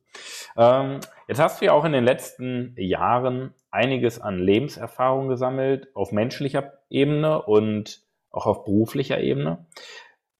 Ähm, 0.56 1.00
jetzt 1.28 1.38
hast 1.38 1.60
du 1.60 1.66
ja 1.66 1.72
auch 1.72 1.84
in 1.84 1.92
den 1.92 2.04
letzten 2.04 2.74
Jahren 2.76 3.54
einiges 3.70 4.20
an 4.20 4.38
Lebenserfahrung 4.38 5.28
gesammelt 5.28 5.94
auf 5.94 6.10
menschlicher 6.10 6.72
Ebene 6.90 7.42
und 7.42 8.02
auch 8.30 8.46
auf 8.46 8.64
beruflicher 8.64 9.20
Ebene. 9.20 9.66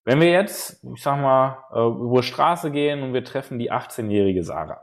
Wenn 0.04 0.20
wir 0.20 0.30
jetzt, 0.30 0.82
ich 0.94 1.02
sag 1.02 1.20
mal, 1.20 1.64
äh, 1.72 1.86
über 1.86 2.22
Straße 2.22 2.70
gehen 2.70 3.02
und 3.02 3.12
wir 3.12 3.24
treffen 3.24 3.58
die 3.58 3.70
18-jährige 3.70 4.42
Sarah 4.42 4.82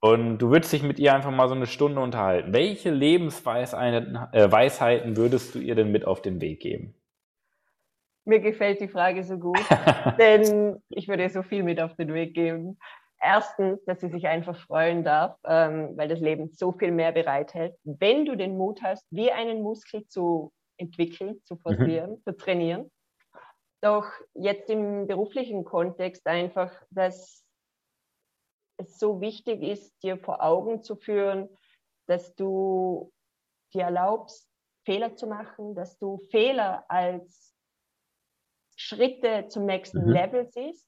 und 0.00 0.38
du 0.38 0.50
würdest 0.50 0.72
dich 0.72 0.82
mit 0.82 0.98
ihr 0.98 1.14
einfach 1.14 1.30
mal 1.30 1.48
so 1.48 1.54
eine 1.54 1.66
Stunde 1.66 2.00
unterhalten, 2.00 2.52
welche 2.52 2.90
Lebensweisheiten 2.90 4.18
äh, 4.32 5.16
würdest 5.16 5.54
du 5.54 5.60
ihr 5.60 5.76
denn 5.76 5.92
mit 5.92 6.04
auf 6.04 6.22
den 6.22 6.40
Weg 6.40 6.60
geben? 6.60 6.94
Mir 8.24 8.40
gefällt 8.40 8.80
die 8.80 8.88
Frage 8.88 9.22
so 9.22 9.38
gut, 9.38 9.60
denn 10.18 10.82
ich 10.88 11.06
würde 11.06 11.22
ihr 11.22 11.30
so 11.30 11.44
viel 11.44 11.62
mit 11.62 11.80
auf 11.80 11.94
den 11.94 12.12
Weg 12.12 12.34
geben. 12.34 12.78
Erstens, 13.28 13.84
dass 13.86 14.00
sie 14.00 14.08
sich 14.08 14.28
einfach 14.28 14.56
freuen 14.56 15.02
darf, 15.02 15.36
ähm, 15.44 15.96
weil 15.96 16.06
das 16.06 16.20
Leben 16.20 16.52
so 16.52 16.70
viel 16.70 16.92
mehr 16.92 17.10
bereithält. 17.10 17.74
Wenn 17.82 18.24
du 18.24 18.36
den 18.36 18.56
Mut 18.56 18.82
hast, 18.84 19.04
wie 19.10 19.32
einen 19.32 19.62
Muskel 19.62 20.06
zu 20.06 20.52
entwickeln, 20.76 21.42
zu 21.44 21.54
mhm. 21.54 21.58
forcieren, 21.58 22.10
mhm. 22.12 22.22
zu 22.22 22.36
trainieren. 22.36 22.92
Doch 23.82 24.06
jetzt 24.34 24.70
im 24.70 25.08
beruflichen 25.08 25.64
Kontext 25.64 26.24
einfach, 26.28 26.72
dass 26.90 27.44
es 28.76 28.96
so 28.96 29.20
wichtig 29.20 29.60
ist, 29.60 30.00
dir 30.04 30.18
vor 30.18 30.40
Augen 30.40 30.84
zu 30.84 30.94
führen, 30.94 31.48
dass 32.06 32.32
du 32.36 33.12
dir 33.74 33.82
erlaubst, 33.82 34.48
Fehler 34.84 35.16
zu 35.16 35.26
machen, 35.26 35.74
dass 35.74 35.98
du 35.98 36.18
Fehler 36.30 36.84
als 36.88 37.56
Schritte 38.76 39.48
zum 39.48 39.66
nächsten 39.66 40.04
mhm. 40.04 40.12
Level 40.12 40.48
siehst 40.52 40.86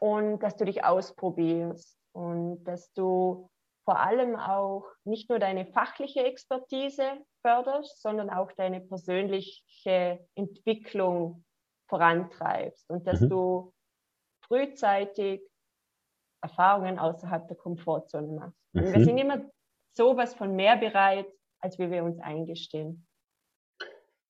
und 0.00 0.40
dass 0.40 0.56
du 0.56 0.64
dich 0.64 0.84
ausprobierst 0.84 1.98
und 2.12 2.64
dass 2.64 2.92
du 2.92 3.48
vor 3.84 4.00
allem 4.00 4.36
auch 4.36 4.84
nicht 5.04 5.28
nur 5.28 5.38
deine 5.38 5.66
fachliche 5.66 6.24
Expertise 6.24 7.04
förderst, 7.42 8.00
sondern 8.00 8.30
auch 8.30 8.50
deine 8.52 8.80
persönliche 8.80 10.26
Entwicklung 10.34 11.44
vorantreibst 11.88 12.88
und 12.90 13.06
dass 13.06 13.20
mhm. 13.20 13.28
du 13.28 13.74
frühzeitig 14.46 15.42
Erfahrungen 16.42 16.98
außerhalb 16.98 17.46
der 17.48 17.56
Komfortzone 17.56 18.28
machst. 18.28 18.58
Mhm. 18.72 18.94
Wir 18.94 19.04
sind 19.04 19.18
immer 19.18 19.42
sowas 19.92 20.34
von 20.34 20.56
mehr 20.56 20.76
bereit, 20.76 21.26
als 21.60 21.78
wie 21.78 21.90
wir 21.90 22.04
uns 22.04 22.18
eingestehen. 22.20 23.06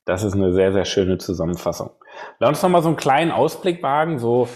Das 0.05 0.23
ist 0.23 0.35
eine 0.35 0.53
sehr, 0.53 0.73
sehr 0.73 0.85
schöne 0.85 1.19
Zusammenfassung. 1.19 1.91
Lass 2.39 2.51
uns 2.51 2.63
noch 2.63 2.71
mal 2.71 2.83
so 2.83 2.89
einen 2.89 2.97
kleinen 2.97 3.31
Ausblick 3.31 3.83
wagen, 3.83 4.19
so 4.19 4.49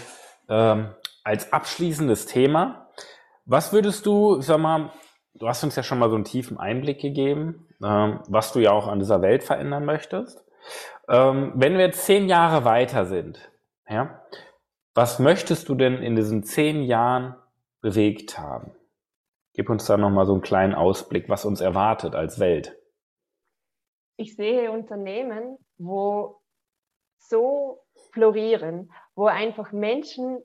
ähm, 0.47 0.93
als 1.23 1.51
abschließendes 1.53 2.25
Thema. 2.25 2.89
Was 3.45 3.73
würdest 3.73 4.05
du, 4.05 4.39
ich 4.39 4.45
sag 4.45 4.59
mal, 4.59 4.91
du 5.33 5.47
hast 5.47 5.63
uns 5.63 5.75
ja 5.75 5.83
schon 5.83 5.99
mal 5.99 6.09
so 6.09 6.15
einen 6.15 6.25
tiefen 6.25 6.59
Einblick 6.59 6.99
gegeben, 6.99 7.67
ähm, 7.83 8.21
was 8.27 8.51
du 8.51 8.59
ja 8.59 8.71
auch 8.71 8.87
an 8.87 8.99
dieser 8.99 9.21
Welt 9.21 9.43
verändern 9.43 9.85
möchtest. 9.85 10.43
Ähm, 11.07 11.53
wenn 11.55 11.73
wir 11.73 11.85
jetzt 11.85 12.05
zehn 12.05 12.27
Jahre 12.27 12.65
weiter 12.65 13.05
sind, 13.05 13.51
ja, 13.87 14.21
was 14.93 15.19
möchtest 15.19 15.69
du 15.69 15.75
denn 15.75 16.03
in 16.03 16.15
diesen 16.15 16.43
zehn 16.43 16.83
Jahren 16.83 17.35
bewegt 17.81 18.37
haben? 18.37 18.71
Gib 19.53 19.69
uns 19.69 19.85
da 19.85 19.97
nochmal 19.97 20.25
so 20.25 20.33
einen 20.33 20.41
kleinen 20.41 20.75
Ausblick, 20.75 21.29
was 21.29 21.45
uns 21.45 21.61
erwartet 21.61 22.15
als 22.15 22.39
Welt. 22.39 22.77
Ich 24.17 24.35
sehe 24.35 24.71
Unternehmen, 24.71 25.57
wo 25.77 26.41
so 27.17 27.81
florieren, 28.11 28.91
wo 29.15 29.27
einfach 29.27 29.71
Menschen 29.71 30.41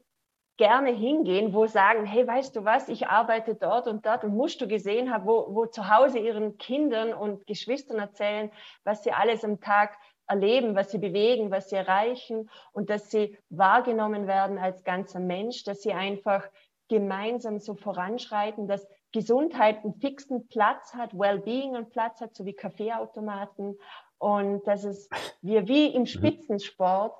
gerne 0.56 0.90
hingehen, 0.90 1.52
wo 1.52 1.66
sagen, 1.66 2.04
hey, 2.04 2.26
weißt 2.26 2.54
du 2.56 2.64
was, 2.64 2.88
ich 2.88 3.08
arbeite 3.08 3.54
dort 3.54 3.88
und 3.88 4.06
dort 4.06 4.24
und 4.24 4.36
musst 4.36 4.60
du 4.60 4.68
gesehen 4.68 5.12
haben, 5.12 5.26
wo, 5.26 5.54
wo 5.54 5.66
zu 5.66 5.88
Hause 5.88 6.18
ihren 6.18 6.58
Kindern 6.58 7.12
und 7.12 7.46
Geschwistern 7.46 7.98
erzählen, 7.98 8.50
was 8.84 9.02
sie 9.02 9.12
alles 9.12 9.44
am 9.44 9.60
Tag 9.60 9.96
erleben, 10.26 10.74
was 10.74 10.90
sie 10.90 10.98
bewegen, 10.98 11.50
was 11.50 11.70
sie 11.70 11.76
erreichen 11.76 12.48
und 12.72 12.88
dass 12.88 13.10
sie 13.10 13.36
wahrgenommen 13.50 14.26
werden 14.26 14.58
als 14.58 14.84
ganzer 14.84 15.20
Mensch, 15.20 15.64
dass 15.64 15.82
sie 15.82 15.92
einfach 15.92 16.48
gemeinsam 16.88 17.58
so 17.58 17.74
voranschreiten, 17.74 18.68
dass 18.68 18.86
Gesundheit 19.12 19.84
einen 19.84 19.94
fixen 19.94 20.48
Platz 20.48 20.94
hat, 20.94 21.18
Wellbeing 21.18 21.76
einen 21.76 21.88
Platz 21.88 22.20
hat, 22.20 22.34
so 22.34 22.44
wie 22.44 22.52
Kaffeeautomaten 22.52 23.78
und 24.18 24.66
dass 24.66 24.84
es 24.84 25.08
wir 25.40 25.68
wie 25.68 25.86
im 25.86 26.02
mhm. 26.02 26.06
Spitzensport 26.06 27.14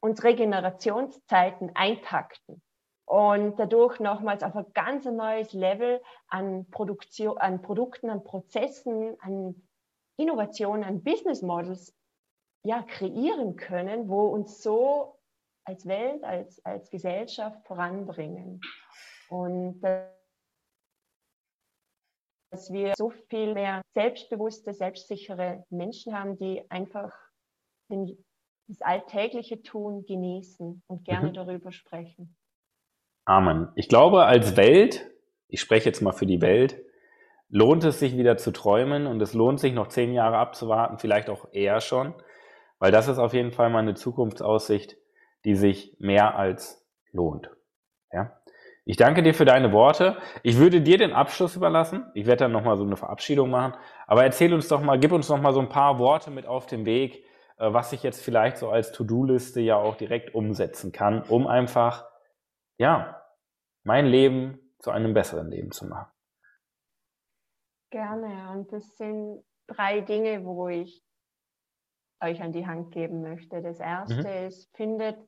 und 0.00 0.22
Regenerationszeiten 0.22 1.74
eintakten 1.74 2.62
und 3.10 3.58
dadurch 3.58 3.98
nochmals 3.98 4.42
auf 4.42 4.54
ein 4.54 4.72
ganz 4.72 5.04
neues 5.04 5.52
Level 5.52 6.00
an 6.28 6.70
Produktion, 6.70 7.36
an 7.38 7.60
Produkten, 7.60 8.08
an 8.08 8.22
Prozessen, 8.22 9.16
an 9.20 9.68
Innovationen, 10.16 10.84
an 10.84 11.02
Business 11.02 11.42
Models 11.42 11.92
ja, 12.62 12.82
kreieren 12.82 13.56
können, 13.56 14.08
wo 14.08 14.26
uns 14.26 14.62
so 14.62 15.18
als 15.64 15.86
Welt, 15.86 16.22
als, 16.22 16.64
als 16.64 16.88
Gesellschaft 16.90 17.66
voranbringen. 17.66 18.60
Und 19.28 19.80
dass 22.50 22.72
wir 22.72 22.94
so 22.96 23.10
viel 23.10 23.54
mehr 23.54 23.82
selbstbewusste, 23.94 24.72
selbstsichere 24.72 25.64
Menschen 25.70 26.16
haben, 26.16 26.36
die 26.36 26.68
einfach 26.70 27.12
den 27.90 28.24
das 28.70 28.82
alltägliche 28.82 29.62
Tun 29.62 30.04
genießen 30.06 30.82
und 30.86 31.04
gerne 31.04 31.30
mhm. 31.30 31.34
darüber 31.34 31.72
sprechen. 31.72 32.36
Amen. 33.24 33.68
Ich 33.74 33.88
glaube, 33.88 34.24
als 34.24 34.56
Welt, 34.56 35.10
ich 35.48 35.60
spreche 35.60 35.86
jetzt 35.86 36.00
mal 36.00 36.12
für 36.12 36.26
die 36.26 36.40
Welt, 36.40 36.80
lohnt 37.48 37.82
es 37.84 37.98
sich 37.98 38.16
wieder 38.16 38.36
zu 38.36 38.52
träumen 38.52 39.06
und 39.06 39.20
es 39.20 39.34
lohnt 39.34 39.58
sich 39.58 39.74
noch 39.74 39.88
zehn 39.88 40.12
Jahre 40.12 40.38
abzuwarten, 40.38 40.98
vielleicht 40.98 41.28
auch 41.28 41.48
eher 41.52 41.80
schon, 41.80 42.14
weil 42.78 42.92
das 42.92 43.08
ist 43.08 43.18
auf 43.18 43.34
jeden 43.34 43.50
Fall 43.50 43.70
mal 43.70 43.80
eine 43.80 43.94
Zukunftsaussicht, 43.94 44.96
die 45.44 45.56
sich 45.56 45.96
mehr 45.98 46.36
als 46.36 46.86
lohnt. 47.12 47.50
Ja? 48.12 48.40
Ich 48.84 48.96
danke 48.96 49.22
dir 49.22 49.34
für 49.34 49.44
deine 49.44 49.72
Worte. 49.72 50.16
Ich 50.42 50.58
würde 50.58 50.80
dir 50.80 50.96
den 50.96 51.12
Abschluss 51.12 51.56
überlassen. 51.56 52.06
Ich 52.14 52.26
werde 52.26 52.44
dann 52.44 52.52
nochmal 52.52 52.76
so 52.76 52.84
eine 52.84 52.96
Verabschiedung 52.96 53.50
machen. 53.50 53.74
Aber 54.06 54.24
erzähl 54.24 54.54
uns 54.54 54.68
doch 54.68 54.80
mal, 54.80 54.98
gib 54.98 55.12
uns 55.12 55.28
noch 55.28 55.40
mal 55.40 55.52
so 55.52 55.60
ein 55.60 55.68
paar 55.68 55.98
Worte 55.98 56.30
mit 56.30 56.46
auf 56.46 56.66
den 56.66 56.86
Weg, 56.86 57.24
was 57.60 57.92
ich 57.92 58.02
jetzt 58.02 58.22
vielleicht 58.22 58.56
so 58.56 58.70
als 58.70 58.92
To-Do-Liste 58.92 59.60
ja 59.60 59.76
auch 59.76 59.96
direkt 59.96 60.34
umsetzen 60.34 60.92
kann, 60.92 61.22
um 61.22 61.46
einfach, 61.46 62.08
ja, 62.78 63.22
mein 63.84 64.06
Leben 64.06 64.58
zu 64.78 64.90
einem 64.90 65.12
besseren 65.12 65.50
Leben 65.50 65.70
zu 65.70 65.86
machen. 65.86 66.10
Gerne. 67.90 68.50
Und 68.52 68.72
das 68.72 68.96
sind 68.96 69.44
drei 69.66 70.00
Dinge, 70.00 70.44
wo 70.44 70.68
ich 70.68 71.02
euch 72.22 72.42
an 72.42 72.52
die 72.52 72.66
Hand 72.66 72.92
geben 72.92 73.22
möchte. 73.22 73.62
Das 73.62 73.78
erste 73.78 74.20
mhm. 74.20 74.46
ist, 74.48 74.74
findet, 74.76 75.18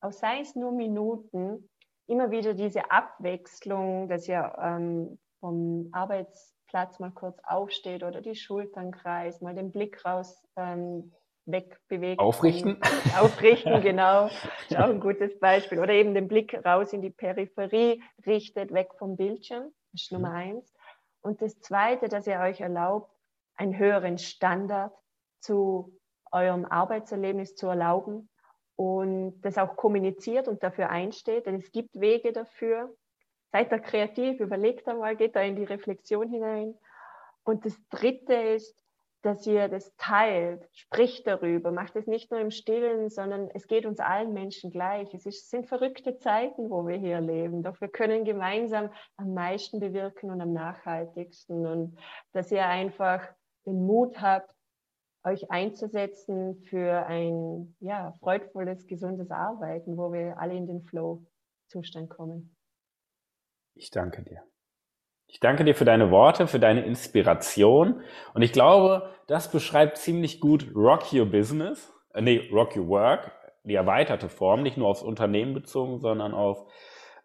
auch 0.00 0.12
sei 0.12 0.40
es 0.40 0.54
nur 0.54 0.72
Minuten, 0.72 1.68
immer 2.06 2.30
wieder 2.30 2.54
diese 2.54 2.90
Abwechslung, 2.90 4.08
dass 4.08 4.28
ihr 4.28 4.54
ähm, 4.60 5.18
vom 5.40 5.88
Arbeitsplatz 5.92 6.98
mal 6.98 7.12
kurz 7.12 7.38
aufsteht 7.44 8.02
oder 8.02 8.20
die 8.20 8.34
Schultern 8.34 8.90
kreist, 8.90 9.40
mal 9.40 9.54
den 9.54 9.70
Blick 9.70 10.04
raus 10.04 10.42
ähm, 10.56 11.12
wegbewegt. 11.46 12.20
Aufrichten? 12.20 12.80
Aufrichten, 13.18 13.80
genau. 13.82 14.26
ist 14.68 14.76
auch 14.76 14.88
ein 14.88 15.00
gutes 15.00 15.38
Beispiel. 15.38 15.78
Oder 15.78 15.92
eben 15.92 16.14
den 16.14 16.28
Blick 16.28 16.54
raus 16.64 16.92
in 16.92 17.02
die 17.02 17.10
Peripherie 17.10 18.02
richtet, 18.26 18.72
weg 18.72 18.90
vom 18.98 19.16
Bildschirm. 19.16 19.72
Das 19.92 20.02
ist 20.02 20.12
Nummer 20.12 20.30
mhm. 20.30 20.36
eins. 20.36 20.74
Und 21.20 21.40
das 21.42 21.60
zweite, 21.60 22.08
dass 22.08 22.26
ihr 22.26 22.38
euch 22.40 22.60
erlaubt, 22.60 23.10
einen 23.56 23.78
höheren 23.78 24.18
Standard 24.18 24.92
zu 25.40 25.98
eurem 26.32 26.64
Arbeitserlebnis 26.64 27.54
zu 27.54 27.68
erlauben 27.68 28.28
und 28.76 29.40
das 29.42 29.56
auch 29.56 29.76
kommuniziert 29.76 30.48
und 30.48 30.62
dafür 30.62 30.90
einsteht, 30.90 31.46
denn 31.46 31.56
es 31.56 31.70
gibt 31.70 32.00
Wege 32.00 32.32
dafür. 32.32 32.94
Seid 33.52 33.70
da 33.70 33.78
kreativ, 33.78 34.40
überlegt 34.40 34.88
einmal, 34.88 35.14
geht 35.16 35.36
da 35.36 35.40
in 35.42 35.54
die 35.54 35.64
Reflexion 35.64 36.28
hinein. 36.28 36.74
Und 37.44 37.64
das 37.64 37.74
Dritte 37.88 38.34
ist, 38.34 38.83
dass 39.24 39.46
ihr 39.46 39.68
das 39.68 39.94
teilt, 39.96 40.68
spricht 40.72 41.26
darüber, 41.26 41.72
macht 41.72 41.96
es 41.96 42.06
nicht 42.06 42.30
nur 42.30 42.40
im 42.40 42.50
Stillen, 42.50 43.08
sondern 43.08 43.48
es 43.54 43.66
geht 43.66 43.86
uns 43.86 43.98
allen 43.98 44.34
Menschen 44.34 44.70
gleich. 44.70 45.14
Es, 45.14 45.24
ist, 45.24 45.48
sind 45.48 45.66
verrückte 45.66 46.18
Zeiten, 46.18 46.68
wo 46.68 46.86
wir 46.86 46.96
hier 46.96 47.22
leben, 47.22 47.62
doch 47.62 47.80
wir 47.80 47.88
können 47.88 48.24
gemeinsam 48.24 48.90
am 49.16 49.32
meisten 49.32 49.80
bewirken 49.80 50.30
und 50.30 50.42
am 50.42 50.52
nachhaltigsten. 50.52 51.66
Und 51.66 51.98
dass 52.32 52.52
ihr 52.52 52.66
einfach 52.66 53.26
den 53.64 53.86
Mut 53.86 54.20
habt, 54.20 54.54
euch 55.24 55.50
einzusetzen 55.50 56.56
für 56.64 57.06
ein 57.06 57.74
ja, 57.80 58.12
freudvolles, 58.20 58.86
gesundes 58.86 59.30
Arbeiten, 59.30 59.96
wo 59.96 60.12
wir 60.12 60.38
alle 60.38 60.54
in 60.54 60.66
den 60.66 60.82
Flow-Zustand 60.82 62.10
kommen. 62.10 62.54
Ich 63.74 63.90
danke 63.90 64.22
dir. 64.22 64.42
Ich 65.26 65.40
danke 65.40 65.64
dir 65.64 65.74
für 65.74 65.84
deine 65.84 66.10
Worte, 66.10 66.46
für 66.46 66.60
deine 66.60 66.84
Inspiration. 66.84 68.02
Und 68.34 68.42
ich 68.42 68.52
glaube, 68.52 69.10
das 69.26 69.50
beschreibt 69.50 69.98
ziemlich 69.98 70.40
gut 70.40 70.68
Rock 70.74 71.12
Your 71.12 71.26
Business, 71.26 71.92
äh, 72.12 72.22
nee, 72.22 72.48
Rock 72.52 72.76
Your 72.76 72.88
Work, 72.88 73.32
die 73.64 73.74
erweiterte 73.74 74.28
Form, 74.28 74.62
nicht 74.62 74.76
nur 74.76 74.88
aufs 74.88 75.02
Unternehmen 75.02 75.54
bezogen, 75.54 75.98
sondern 75.98 76.34
auf 76.34 76.66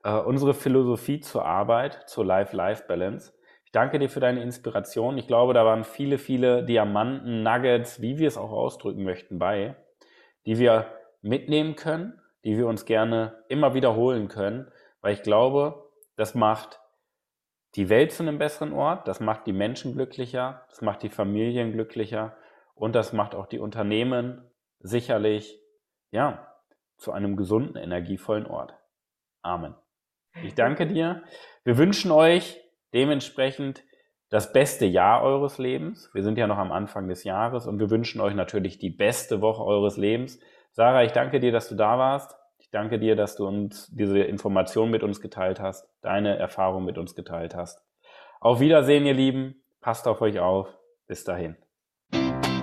äh, 0.03 0.13
unsere 0.13 0.53
Philosophie 0.53 1.19
zur 1.19 1.45
Arbeit, 1.45 2.03
zur 2.07 2.25
Life-Life-Balance. 2.25 3.33
Ich 3.65 3.71
danke 3.71 3.99
dir 3.99 4.09
für 4.09 4.19
deine 4.19 4.41
Inspiration. 4.41 5.17
Ich 5.17 5.27
glaube, 5.27 5.53
da 5.53 5.65
waren 5.65 5.83
viele, 5.83 6.17
viele 6.17 6.63
Diamanten, 6.63 7.43
Nuggets, 7.43 8.01
wie 8.01 8.17
wir 8.17 8.27
es 8.27 8.37
auch 8.37 8.51
ausdrücken 8.51 9.03
möchten, 9.03 9.37
bei, 9.37 9.75
die 10.45 10.57
wir 10.57 10.87
mitnehmen 11.21 11.75
können, 11.75 12.19
die 12.43 12.57
wir 12.57 12.67
uns 12.67 12.85
gerne 12.85 13.43
immer 13.49 13.73
wiederholen 13.73 14.27
können, 14.27 14.71
weil 15.01 15.13
ich 15.13 15.21
glaube, 15.21 15.87
das 16.15 16.33
macht 16.33 16.78
die 17.75 17.89
Welt 17.89 18.11
zu 18.11 18.23
einem 18.23 18.37
besseren 18.37 18.73
Ort, 18.73 19.07
das 19.07 19.19
macht 19.19 19.45
die 19.45 19.53
Menschen 19.53 19.93
glücklicher, 19.93 20.65
das 20.69 20.81
macht 20.81 21.03
die 21.03 21.09
Familien 21.09 21.71
glücklicher 21.71 22.35
und 22.73 22.95
das 22.95 23.13
macht 23.13 23.35
auch 23.35 23.45
die 23.45 23.59
Unternehmen 23.59 24.49
sicherlich, 24.79 25.59
ja, 26.11 26.47
zu 26.97 27.11
einem 27.11 27.37
gesunden, 27.37 27.77
energievollen 27.77 28.47
Ort. 28.47 28.73
Amen. 29.41 29.75
Ich 30.43 30.55
danke 30.55 30.87
dir. 30.87 31.23
Wir 31.63 31.77
wünschen 31.77 32.11
euch 32.11 32.61
dementsprechend 32.93 33.83
das 34.29 34.53
beste 34.53 34.85
Jahr 34.85 35.23
eures 35.23 35.57
Lebens. 35.57 36.09
Wir 36.13 36.23
sind 36.23 36.37
ja 36.37 36.47
noch 36.47 36.57
am 36.57 36.71
Anfang 36.71 37.07
des 37.07 37.23
Jahres 37.23 37.67
und 37.67 37.79
wir 37.79 37.89
wünschen 37.89 38.21
euch 38.21 38.35
natürlich 38.35 38.77
die 38.77 38.89
beste 38.89 39.41
Woche 39.41 39.63
eures 39.63 39.97
Lebens. 39.97 40.39
Sarah, 40.71 41.03
ich 41.03 41.11
danke 41.11 41.39
dir, 41.39 41.51
dass 41.51 41.69
du 41.69 41.75
da 41.75 41.97
warst. 41.97 42.38
Danke 42.71 42.99
dir, 42.99 43.15
dass 43.15 43.35
du 43.35 43.47
uns 43.47 43.87
diese 43.91 44.19
Information 44.19 44.91
mit 44.91 45.01
uns 45.01 45.21
geteilt 45.21 45.59
hast, 45.59 45.87
deine 46.01 46.37
Erfahrung 46.37 46.85
mit 46.85 46.97
uns 46.97 47.15
geteilt 47.15 47.55
hast. 47.55 47.81
Auf 48.39 48.59
Wiedersehen, 48.59 49.05
ihr 49.05 49.13
Lieben. 49.13 49.55
Passt 49.81 50.07
auf 50.07 50.21
euch 50.21 50.39
auf. 50.39 50.67
Bis 51.07 51.23
dahin. 51.23 51.55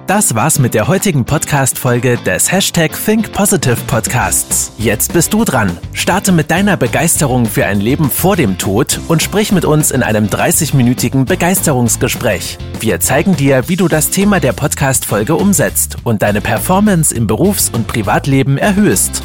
Das 0.06 0.36
war's 0.36 0.60
mit 0.60 0.74
der 0.74 0.86
heutigen 0.86 1.24
Podcast-Folge 1.24 2.16
des 2.18 2.52
Hashtag 2.52 2.92
Think 2.92 3.32
Positive 3.32 3.76
Podcasts. 3.88 4.72
Jetzt 4.78 5.12
bist 5.12 5.34
du 5.34 5.44
dran. 5.44 5.76
Starte 5.94 6.30
mit 6.30 6.52
deiner 6.52 6.76
Begeisterung 6.76 7.44
für 7.44 7.66
ein 7.66 7.80
Leben 7.80 8.08
vor 8.08 8.36
dem 8.36 8.56
Tod 8.56 9.00
und 9.08 9.20
sprich 9.20 9.50
mit 9.50 9.64
uns 9.64 9.90
in 9.90 10.04
einem 10.04 10.26
30-minütigen 10.26 11.24
Begeisterungsgespräch. 11.24 12.56
Wir 12.78 13.00
zeigen 13.00 13.34
dir, 13.34 13.68
wie 13.68 13.74
du 13.74 13.88
das 13.88 14.10
Thema 14.10 14.38
der 14.38 14.52
Podcast-Folge 14.52 15.34
umsetzt 15.34 15.96
und 16.04 16.22
deine 16.22 16.40
Performance 16.40 17.12
im 17.12 17.26
Berufs- 17.26 17.70
und 17.70 17.88
Privatleben 17.88 18.58
erhöhst. 18.58 19.24